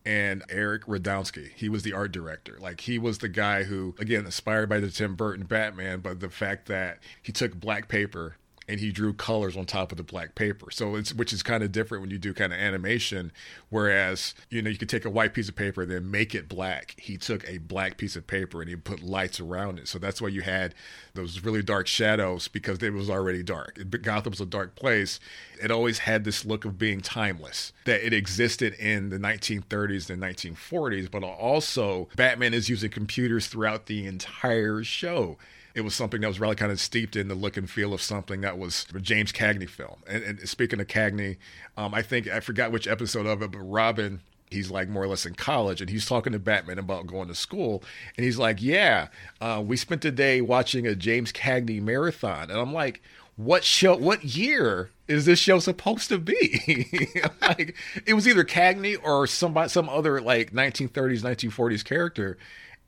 [0.05, 1.51] and Eric Radomski.
[1.55, 2.59] He was the art director.
[2.61, 6.31] Like he was the guy who, again, inspired by the Tim Burton Batman, but the
[6.31, 8.37] fact that he took black paper
[8.69, 10.71] and he drew colors on top of the black paper.
[10.71, 13.33] So it's which is kind of different when you do kind of animation.
[13.71, 16.49] Whereas you know you could take a white piece of paper and then make it
[16.49, 16.95] black.
[16.99, 19.89] He took a black piece of paper and he put lights around it.
[19.89, 20.75] So that's why you had
[21.15, 23.79] those really dark shadows because it was already dark.
[24.03, 25.21] Gotham was a dark place.
[25.63, 27.73] It always had this look of being timeless.
[27.85, 33.87] That it existed in the 1930s and 1940s, but also Batman is using computers throughout
[33.87, 35.37] the entire show
[35.75, 38.01] it was something that was really kind of steeped in the look and feel of
[38.01, 39.97] something that was a James Cagney film.
[40.07, 41.37] And, and speaking of Cagney,
[41.77, 44.21] um, I think I forgot which episode of it, but Robin.
[44.51, 47.35] He's like more or less in college, and he's talking to Batman about going to
[47.35, 47.83] school.
[48.17, 49.09] And he's like, "Yeah,
[49.41, 53.03] uh, we spent the day watching a James Cagney marathon." And I'm like,
[53.35, 53.97] "What show?
[53.97, 56.87] What year is this show supposed to be?"
[57.41, 57.75] like,
[58.07, 62.39] it was either Cagney or somebody, some other like 1930s, 1940s character.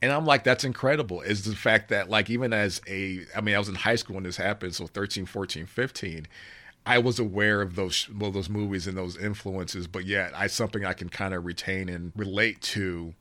[0.02, 1.22] And I'm like, that's incredible.
[1.22, 4.14] Is the fact that, like, even as a, I mean, I was in high school
[4.14, 6.26] when this happened, so 13, 14, 15,
[6.84, 10.84] I was aware of those, well, those movies and those influences, but yet I something
[10.84, 13.14] I can kind of retain and relate to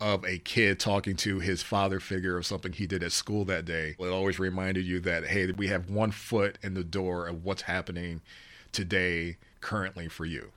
[0.00, 3.66] of a kid talking to his father figure of something he did at school that
[3.66, 3.96] day.
[3.98, 7.62] It always reminded you that, hey, we have one foot in the door of what's
[7.62, 8.22] happening
[8.72, 10.52] today, currently for you.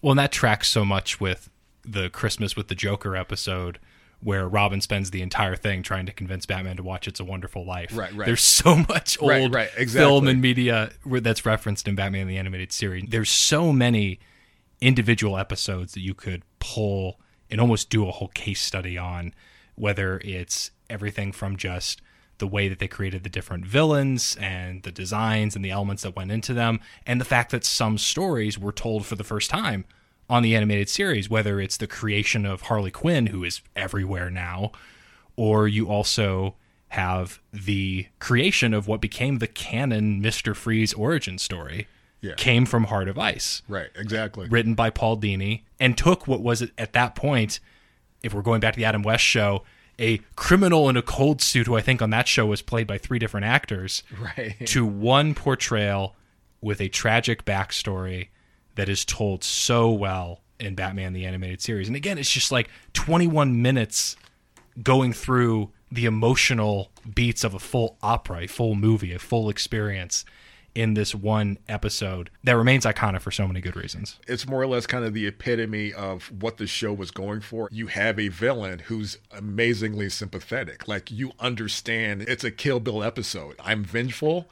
[0.00, 1.50] Well, and that tracks so much with
[1.84, 3.78] the Christmas with the Joker episode
[4.26, 7.64] where Robin spends the entire thing trying to convince Batman to watch It's a Wonderful
[7.64, 7.96] Life.
[7.96, 8.26] Right, right.
[8.26, 10.04] There's so much old Right, right, exactly.
[10.04, 13.04] film and media that's referenced in Batman the Animated Series.
[13.08, 14.18] There's so many
[14.80, 17.20] individual episodes that you could pull
[17.52, 19.32] and almost do a whole case study on,
[19.76, 22.02] whether it's everything from just
[22.38, 26.16] the way that they created the different villains and the designs and the elements that
[26.16, 29.84] went into them, and the fact that some stories were told for the first time
[30.28, 34.72] on the animated series, whether it's the creation of Harley Quinn, who is everywhere now,
[35.36, 36.56] or you also
[36.88, 40.54] have the creation of what became the canon Mr.
[40.54, 41.86] Freeze origin story.
[42.20, 42.34] Yeah.
[42.34, 44.48] Came from Heart of Ice Right, exactly.
[44.48, 47.60] written by Paul Dini, and took what was at that point,
[48.22, 49.62] if we're going back to the Adam West show,
[49.98, 52.98] a criminal in a cold suit who I think on that show was played by
[52.98, 54.56] three different actors, Right.
[54.66, 56.16] to one portrayal
[56.60, 58.28] with a tragic backstory
[58.76, 61.88] that is told so well in Batman the Animated Series.
[61.88, 64.16] And again, it's just like 21 minutes
[64.82, 70.24] going through the emotional beats of a full opera, a full movie, a full experience
[70.74, 74.18] in this one episode that remains iconic for so many good reasons.
[74.28, 77.66] it's more or less kind of the epitome of what the show was going for.
[77.72, 80.86] You have a villain who's amazingly sympathetic.
[80.86, 83.56] Like you understand it's a Kill Bill episode.
[83.58, 84.48] I'm vengeful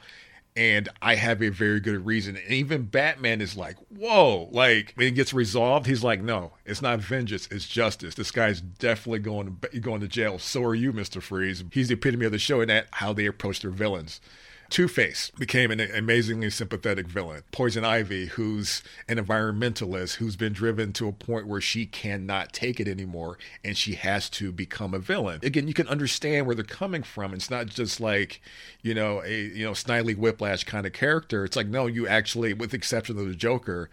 [0.55, 2.37] and I have a very good reason.
[2.37, 6.81] And even Batman is like, whoa, like when it gets resolved, he's like, no, it's
[6.81, 8.15] not vengeance, it's justice.
[8.15, 10.39] This guy's definitely going to going to jail.
[10.39, 11.21] So are you, Mr.
[11.21, 11.63] Freeze.
[11.71, 14.21] He's the epitome of the show and that how they approach their villains.
[14.69, 17.43] Two Face became an amazingly sympathetic villain.
[17.51, 22.79] Poison Ivy, who's an environmentalist who's been driven to a point where she cannot take
[22.79, 25.39] it anymore and she has to become a villain.
[25.43, 27.33] Again, you can understand where they're coming from.
[27.33, 28.41] It's not just like,
[28.81, 31.45] you know, a you know, Snidely Whiplash kind of character.
[31.45, 33.89] It's like, no, you actually, with the exception of the Joker,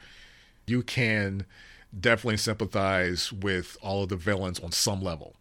[0.66, 1.44] you can
[1.98, 5.36] definitely sympathize with all of the villains on some level.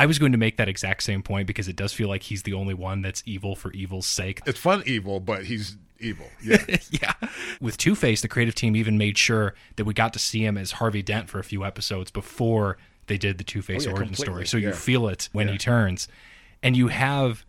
[0.00, 2.42] I was going to make that exact same point because it does feel like he's
[2.44, 4.40] the only one that's evil for evil's sake.
[4.46, 6.26] It's fun evil, but he's evil.
[6.42, 6.64] Yeah.
[6.90, 7.12] yeah.
[7.60, 10.56] With Two Face, the creative team even made sure that we got to see him
[10.56, 12.78] as Harvey Dent for a few episodes before
[13.08, 14.46] they did the Two Face Oh, yeah, origin completely.
[14.46, 14.46] story.
[14.46, 15.52] So you feel it when Yeah.
[15.52, 16.08] he turns.
[16.62, 17.44] And you have,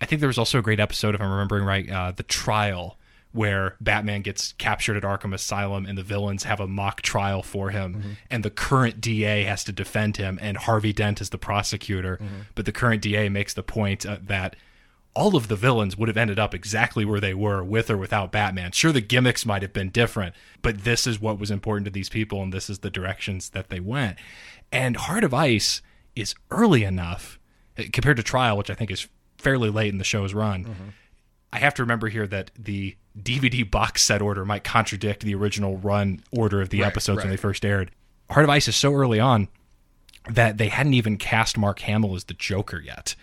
[0.00, 2.97] I think there was also a great episode, if I'm remembering right, uh, The Trial,
[3.32, 7.70] where Batman gets captured at Arkham Asylum and the villains have a mock trial for
[7.70, 7.94] him.
[7.94, 8.10] Mm-hmm.
[8.30, 12.16] And the current DA has to defend him, and Harvey Dent is the prosecutor.
[12.16, 12.40] Mm-hmm.
[12.54, 14.56] But the current DA makes the point uh, that
[15.14, 18.30] all of the villains would have ended up exactly where they were with or without
[18.30, 18.72] Batman.
[18.72, 22.08] Sure, the gimmicks might have been different, but this is what was important to these
[22.08, 24.16] people, and this is the directions that they went.
[24.70, 25.82] And Heart of Ice
[26.14, 27.38] is early enough
[27.78, 29.08] uh, compared to Trial, which I think is
[29.38, 30.92] fairly late in the show's run.
[31.52, 35.78] I have to remember here that the DVD box set order might contradict the original
[35.78, 37.90] run order of the Right, episodes when they first aired.
[38.30, 39.48] Heart of Ice is so early on
[40.30, 43.14] that they hadn't even cast Mark Hamill as the Joker yet.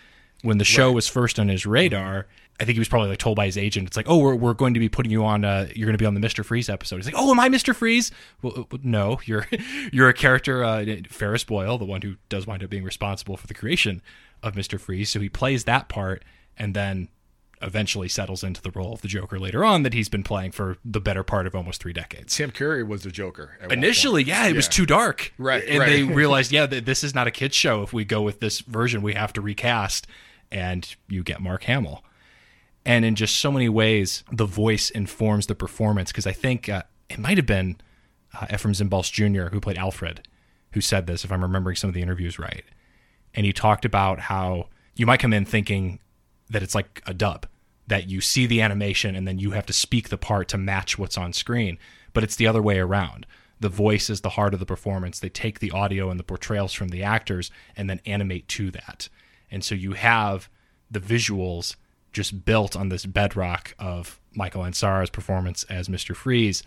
[0.42, 2.26] When the show was first on his radar,
[2.60, 4.54] I think he was probably like told by his agent, "It's like, oh, we're, we're
[4.54, 5.44] going to be putting you on.
[5.44, 7.48] Uh, you're going to be on the Mister Freeze episode." He's like, "Oh, am I
[7.48, 8.10] Mister Freeze?"
[8.42, 9.46] Well, uh, no, you're
[9.92, 13.46] you're a character, uh, Ferris Boyle, the one who does wind up being responsible for
[13.46, 14.02] the creation
[14.42, 15.10] of Mister Freeze.
[15.10, 16.24] So he plays that part,
[16.58, 17.08] and then
[17.62, 20.76] eventually settles into the role of the Joker later on that he's been playing for
[20.84, 22.36] the better part of almost three decades.
[22.36, 23.58] Tim Curry was the Joker.
[23.70, 25.32] Initially, yeah, it was too dark.
[25.38, 25.88] Right, And right.
[25.88, 27.82] they realized, yeah, this is not a kid's show.
[27.82, 30.06] If we go with this version, we have to recast.
[30.50, 32.04] And you get Mark Hamill.
[32.84, 36.12] And in just so many ways, the voice informs the performance.
[36.12, 37.78] Because I think uh, it might have been
[38.34, 40.28] uh, Efrem Zimbalist Jr., who played Alfred,
[40.72, 42.64] who said this, if I'm remembering some of the interviews right.
[43.34, 45.98] And he talked about how you might come in thinking
[46.50, 47.46] that it's like a dub,
[47.86, 50.98] that you see the animation and then you have to speak the part to match
[50.98, 51.78] what's on screen.
[52.12, 53.26] But it's the other way around.
[53.60, 55.18] The voice is the heart of the performance.
[55.18, 59.08] They take the audio and the portrayals from the actors and then animate to that.
[59.50, 60.48] And so you have
[60.90, 61.76] the visuals
[62.12, 66.14] just built on this bedrock of Michael Ansara's performance as Mr.
[66.14, 66.62] Freeze,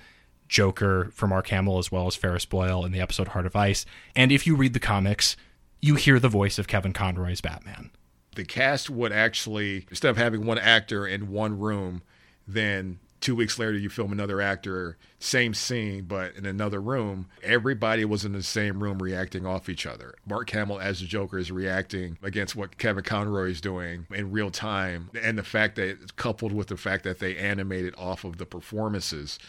[0.48, 3.86] Joker for Mark Hamill, as well as Ferris Boyle in the episode Heart of Ice.
[4.16, 5.38] And if you read the comics,
[5.82, 7.92] you hear the voice of Kevin Conroy's Batman.
[8.36, 12.02] The cast would actually instead of having one actor in one room,
[12.48, 17.28] then two weeks later you film another actor, same scene but in another room.
[17.44, 20.16] Everybody was in the same room reacting off each other.
[20.26, 24.52] Mark Hamill as the Joker is reacting against what Kevin Conroy is doing in real
[24.52, 28.46] time, and the fact that coupled with the fact that they animated off of the
[28.46, 29.40] performances.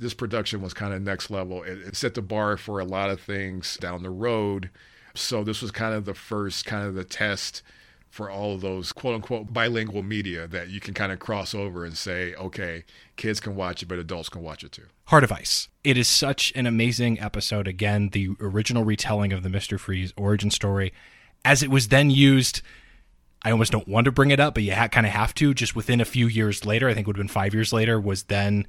[0.00, 1.64] This production was kind of next level.
[1.64, 4.70] It, it set the bar for a lot of things down the road.
[5.14, 7.62] So this was kind of the first kind of the test
[8.10, 11.84] for all of those quote unquote bilingual media that you can kind of cross over
[11.84, 12.84] and say, okay,
[13.16, 14.86] kids can watch it, but adults can watch it too.
[15.06, 15.68] Heart of Ice.
[15.84, 17.68] It is such an amazing episode.
[17.68, 19.78] Again, the original retelling of the Mr.
[19.78, 20.92] Freeze origin story,
[21.44, 22.62] as it was then used.
[23.42, 25.54] I almost don't want to bring it up, but you ha- kind of have to.
[25.54, 28.00] Just within a few years later, I think it would have been five years later,
[28.00, 28.66] was then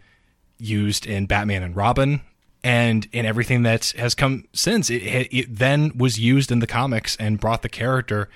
[0.59, 2.21] used in Batman and Robin
[2.63, 4.89] and in everything that has come since.
[4.89, 8.29] It, it, it then was used in the comics and brought the character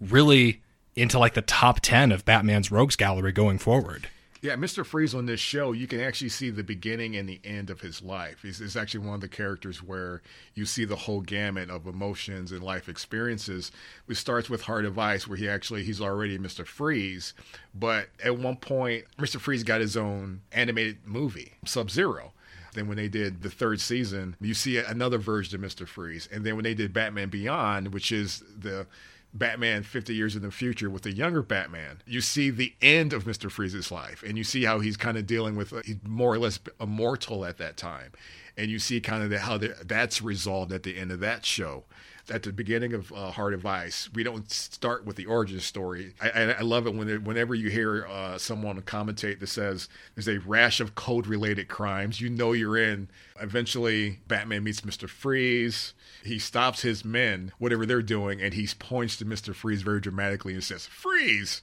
[0.00, 0.62] really
[0.94, 4.08] into like the top 10 of Batman's rogues gallery going forward.
[4.40, 4.86] Yeah, Mr.
[4.86, 8.02] Freeze on this show, you can actually see the beginning and the end of his
[8.02, 8.38] life.
[8.42, 10.22] He's, he's actually one of the characters where
[10.54, 13.72] you see the whole gamut of emotions and life experiences.
[14.08, 16.64] It starts with Heart of Ice, where he actually he's already Mr.
[16.64, 17.34] Freeze,
[17.74, 19.40] but at one point, Mr.
[19.40, 22.32] Freeze got his own animated movie, Sub Zero.
[22.74, 25.86] Then when they did the third season, you see another version of Mr.
[25.88, 28.86] Freeze, and then when they did Batman Beyond, which is the
[29.34, 33.24] Batman 50 years in the future with the younger Batman, you see the end of
[33.24, 33.50] Mr.
[33.50, 36.38] Freeze's life and you see how he's kind of dealing with, uh, he's more or
[36.38, 38.12] less immortal at that time.
[38.56, 41.44] And you see kind of the, how the, that's resolved at the end of that
[41.44, 41.84] show.
[42.30, 46.12] At the beginning of uh, Heart of Ice, we don't start with the origin story.
[46.20, 50.28] I, I, love it when it, whenever you hear uh, someone commentate that says there's
[50.28, 53.08] a rash of code related crimes, you know you're in.
[53.40, 55.08] Eventually, Batman meets Mr.
[55.08, 55.94] Freeze.
[56.22, 59.54] He stops his men, whatever they're doing, and he points to Mr.
[59.54, 61.62] Freeze very dramatically and says, Freeze!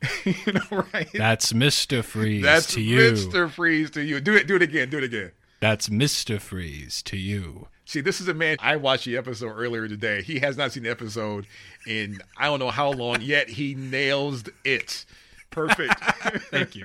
[0.24, 1.08] you know, right?
[1.12, 2.04] That's Mr.
[2.04, 3.12] Freeze That's to you.
[3.12, 3.50] Mr.
[3.50, 4.20] Freeze to you.
[4.20, 5.32] Do it, do it again, do it again.
[5.60, 6.40] That's Mr.
[6.40, 7.68] Freeze to you.
[7.88, 8.58] See, this is a man.
[8.60, 10.20] I watched the episode earlier today.
[10.20, 11.46] He has not seen the episode
[11.86, 13.48] in I don't know how long yet.
[13.48, 15.06] He nails it.
[15.50, 15.98] Perfect.
[16.50, 16.84] Thank you.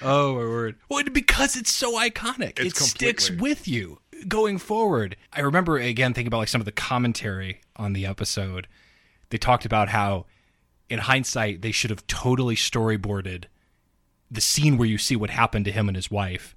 [0.00, 0.76] Oh my word!
[0.88, 5.14] Well, because it's so iconic, it It's sticks with you going forward.
[5.30, 8.66] I remember again thinking about like some of the commentary on the episode.
[9.28, 10.24] They talked about how,
[10.88, 13.44] in hindsight, they should have totally storyboarded
[14.30, 16.56] the scene where you see what happened to him and his wife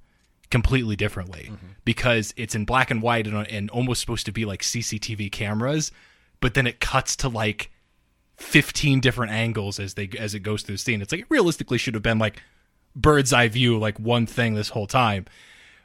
[0.52, 1.68] completely differently mm-hmm.
[1.86, 5.92] because it's in black and white and, and almost supposed to be like CCTV cameras,
[6.40, 7.72] but then it cuts to like
[8.38, 11.02] 15 different angles as they as it goes through the scene.
[11.02, 12.42] It's like it realistically should have been like
[12.96, 15.26] bird's eye view, like one thing this whole time.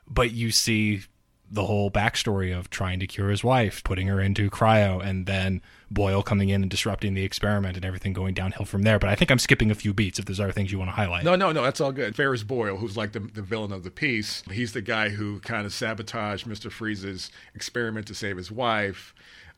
[0.06, 1.02] But you see
[1.50, 5.62] the whole backstory of trying to cure his wife, putting her into cryo, and then
[5.90, 8.98] Boyle coming in and disrupting the experiment and everything going downhill from there.
[8.98, 10.94] But I think I'm skipping a few beats if there's other things you want to
[10.94, 11.24] highlight.
[11.24, 12.14] No, no, no, that's all good.
[12.14, 15.64] Ferris Boyle, who's like the, the villain of the piece, he's the guy who kind
[15.64, 16.70] of sabotaged Mr.
[16.70, 19.14] Freeze's experiment to save his wife.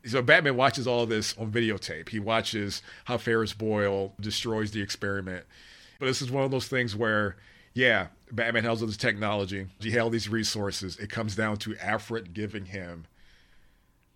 [0.06, 2.08] So Batman watches all this on videotape.
[2.08, 5.44] He watches how Ferris Boyle destroys the experiment.
[5.98, 7.36] But this is one of those things where,
[7.74, 9.66] yeah, Batman has all this technology.
[9.80, 10.96] He had all these resources.
[10.98, 13.06] It comes down to Alfred giving him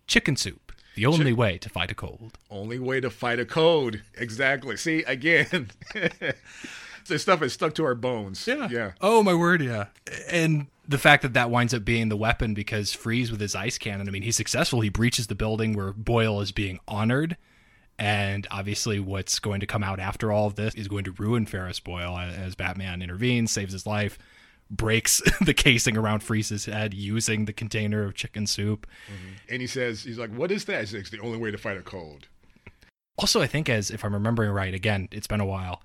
[0.07, 2.37] Chicken soup, the only way to fight a cold.
[2.51, 4.01] only way to fight a cold.
[4.15, 4.77] Exactly.
[4.77, 5.71] See, again,
[7.07, 8.45] this stuff is stuck to our bones.
[8.45, 8.67] Yeah.
[8.69, 8.91] Yeah.
[9.01, 9.87] Oh my word, yeah.
[10.29, 13.79] And the fact that that winds up being the weapon because Freeze with his ice
[13.79, 14.81] cannon, I mean, he's successful.
[14.81, 17.37] He breaches the building where Boyle is being honored.
[17.97, 21.45] And obviously, what's going to come out after all of this is going to ruin
[21.45, 24.17] Ferris Boyle as Batman intervenes, saves his life,
[24.69, 28.85] breaks the casing around Freeze's head using the container of chicken soup.
[29.07, 29.33] Mm-hmm.
[29.53, 30.91] And he says, he's like, what is that?
[30.93, 32.27] It's the only way to fight a cold.
[33.17, 35.81] Also, I think as if I'm remembering right, again, it's been a while.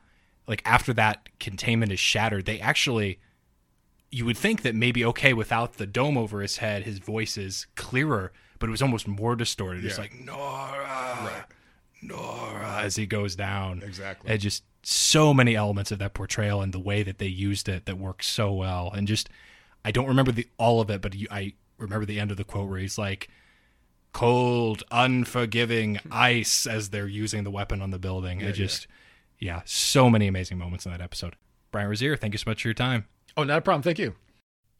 [0.48, 3.20] Like after that containment is shattered, they actually
[4.10, 7.68] you would think that maybe okay without the dome over his head, his voice is
[7.76, 9.84] clearer, but it was almost more distorted.
[9.84, 10.02] It's Yeah.
[10.02, 11.46] like Nora,
[12.02, 13.82] Nora as he goes down.
[13.84, 14.30] Exactly.
[14.30, 17.86] And just so many elements of that portrayal and the way that they used it
[17.86, 18.90] that works so well.
[18.94, 19.28] And just
[19.84, 22.44] I don't remember the all of it, but you, I remember the end of the
[22.44, 23.28] quote where he's like
[24.12, 28.40] cold, unforgiving ice as they're using the weapon on the building.
[28.40, 28.86] it just,
[29.38, 29.62] yeah.
[29.64, 31.36] so many amazing moments in that episode.
[31.70, 33.06] Brian Rozier, thank you so much for your time.
[33.36, 33.82] Oh, not a problem.
[33.82, 34.14] Thank you.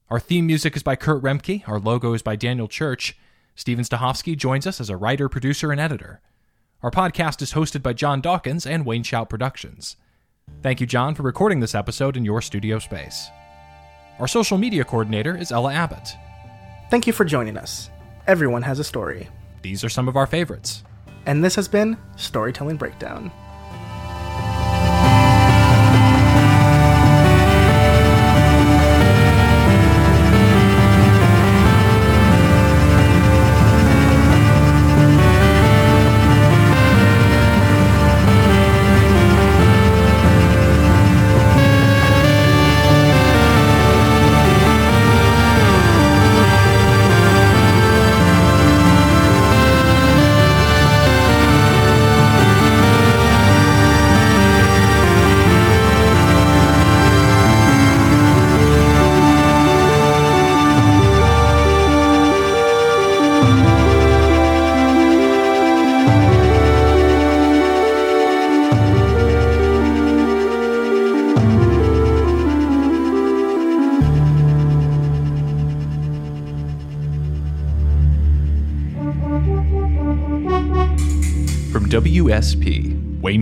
[0.09, 1.69] Our theme music is by Kurt Remke.
[1.69, 3.17] Our logo is by Daniel Church.
[3.55, 6.21] Steven Stahovsky joins us as a writer, producer, and editor.
[6.83, 9.97] Our podcast is hosted by John Dawkins and Wayne Shout Productions.
[10.63, 13.29] Thank you, John, for recording this episode in your studio space.
[14.19, 16.09] Our social media coordinator is Ella Abbott.
[16.91, 17.91] Thank you for joining us.
[18.27, 19.29] Everyone has a story.
[19.61, 20.83] These are some of our favorites.
[21.27, 23.31] And this has been Storytelling Breakdown.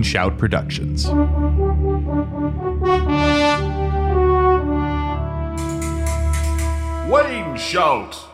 [0.09, 1.05] Shout Productions.
[7.07, 8.28] Wayne Shout.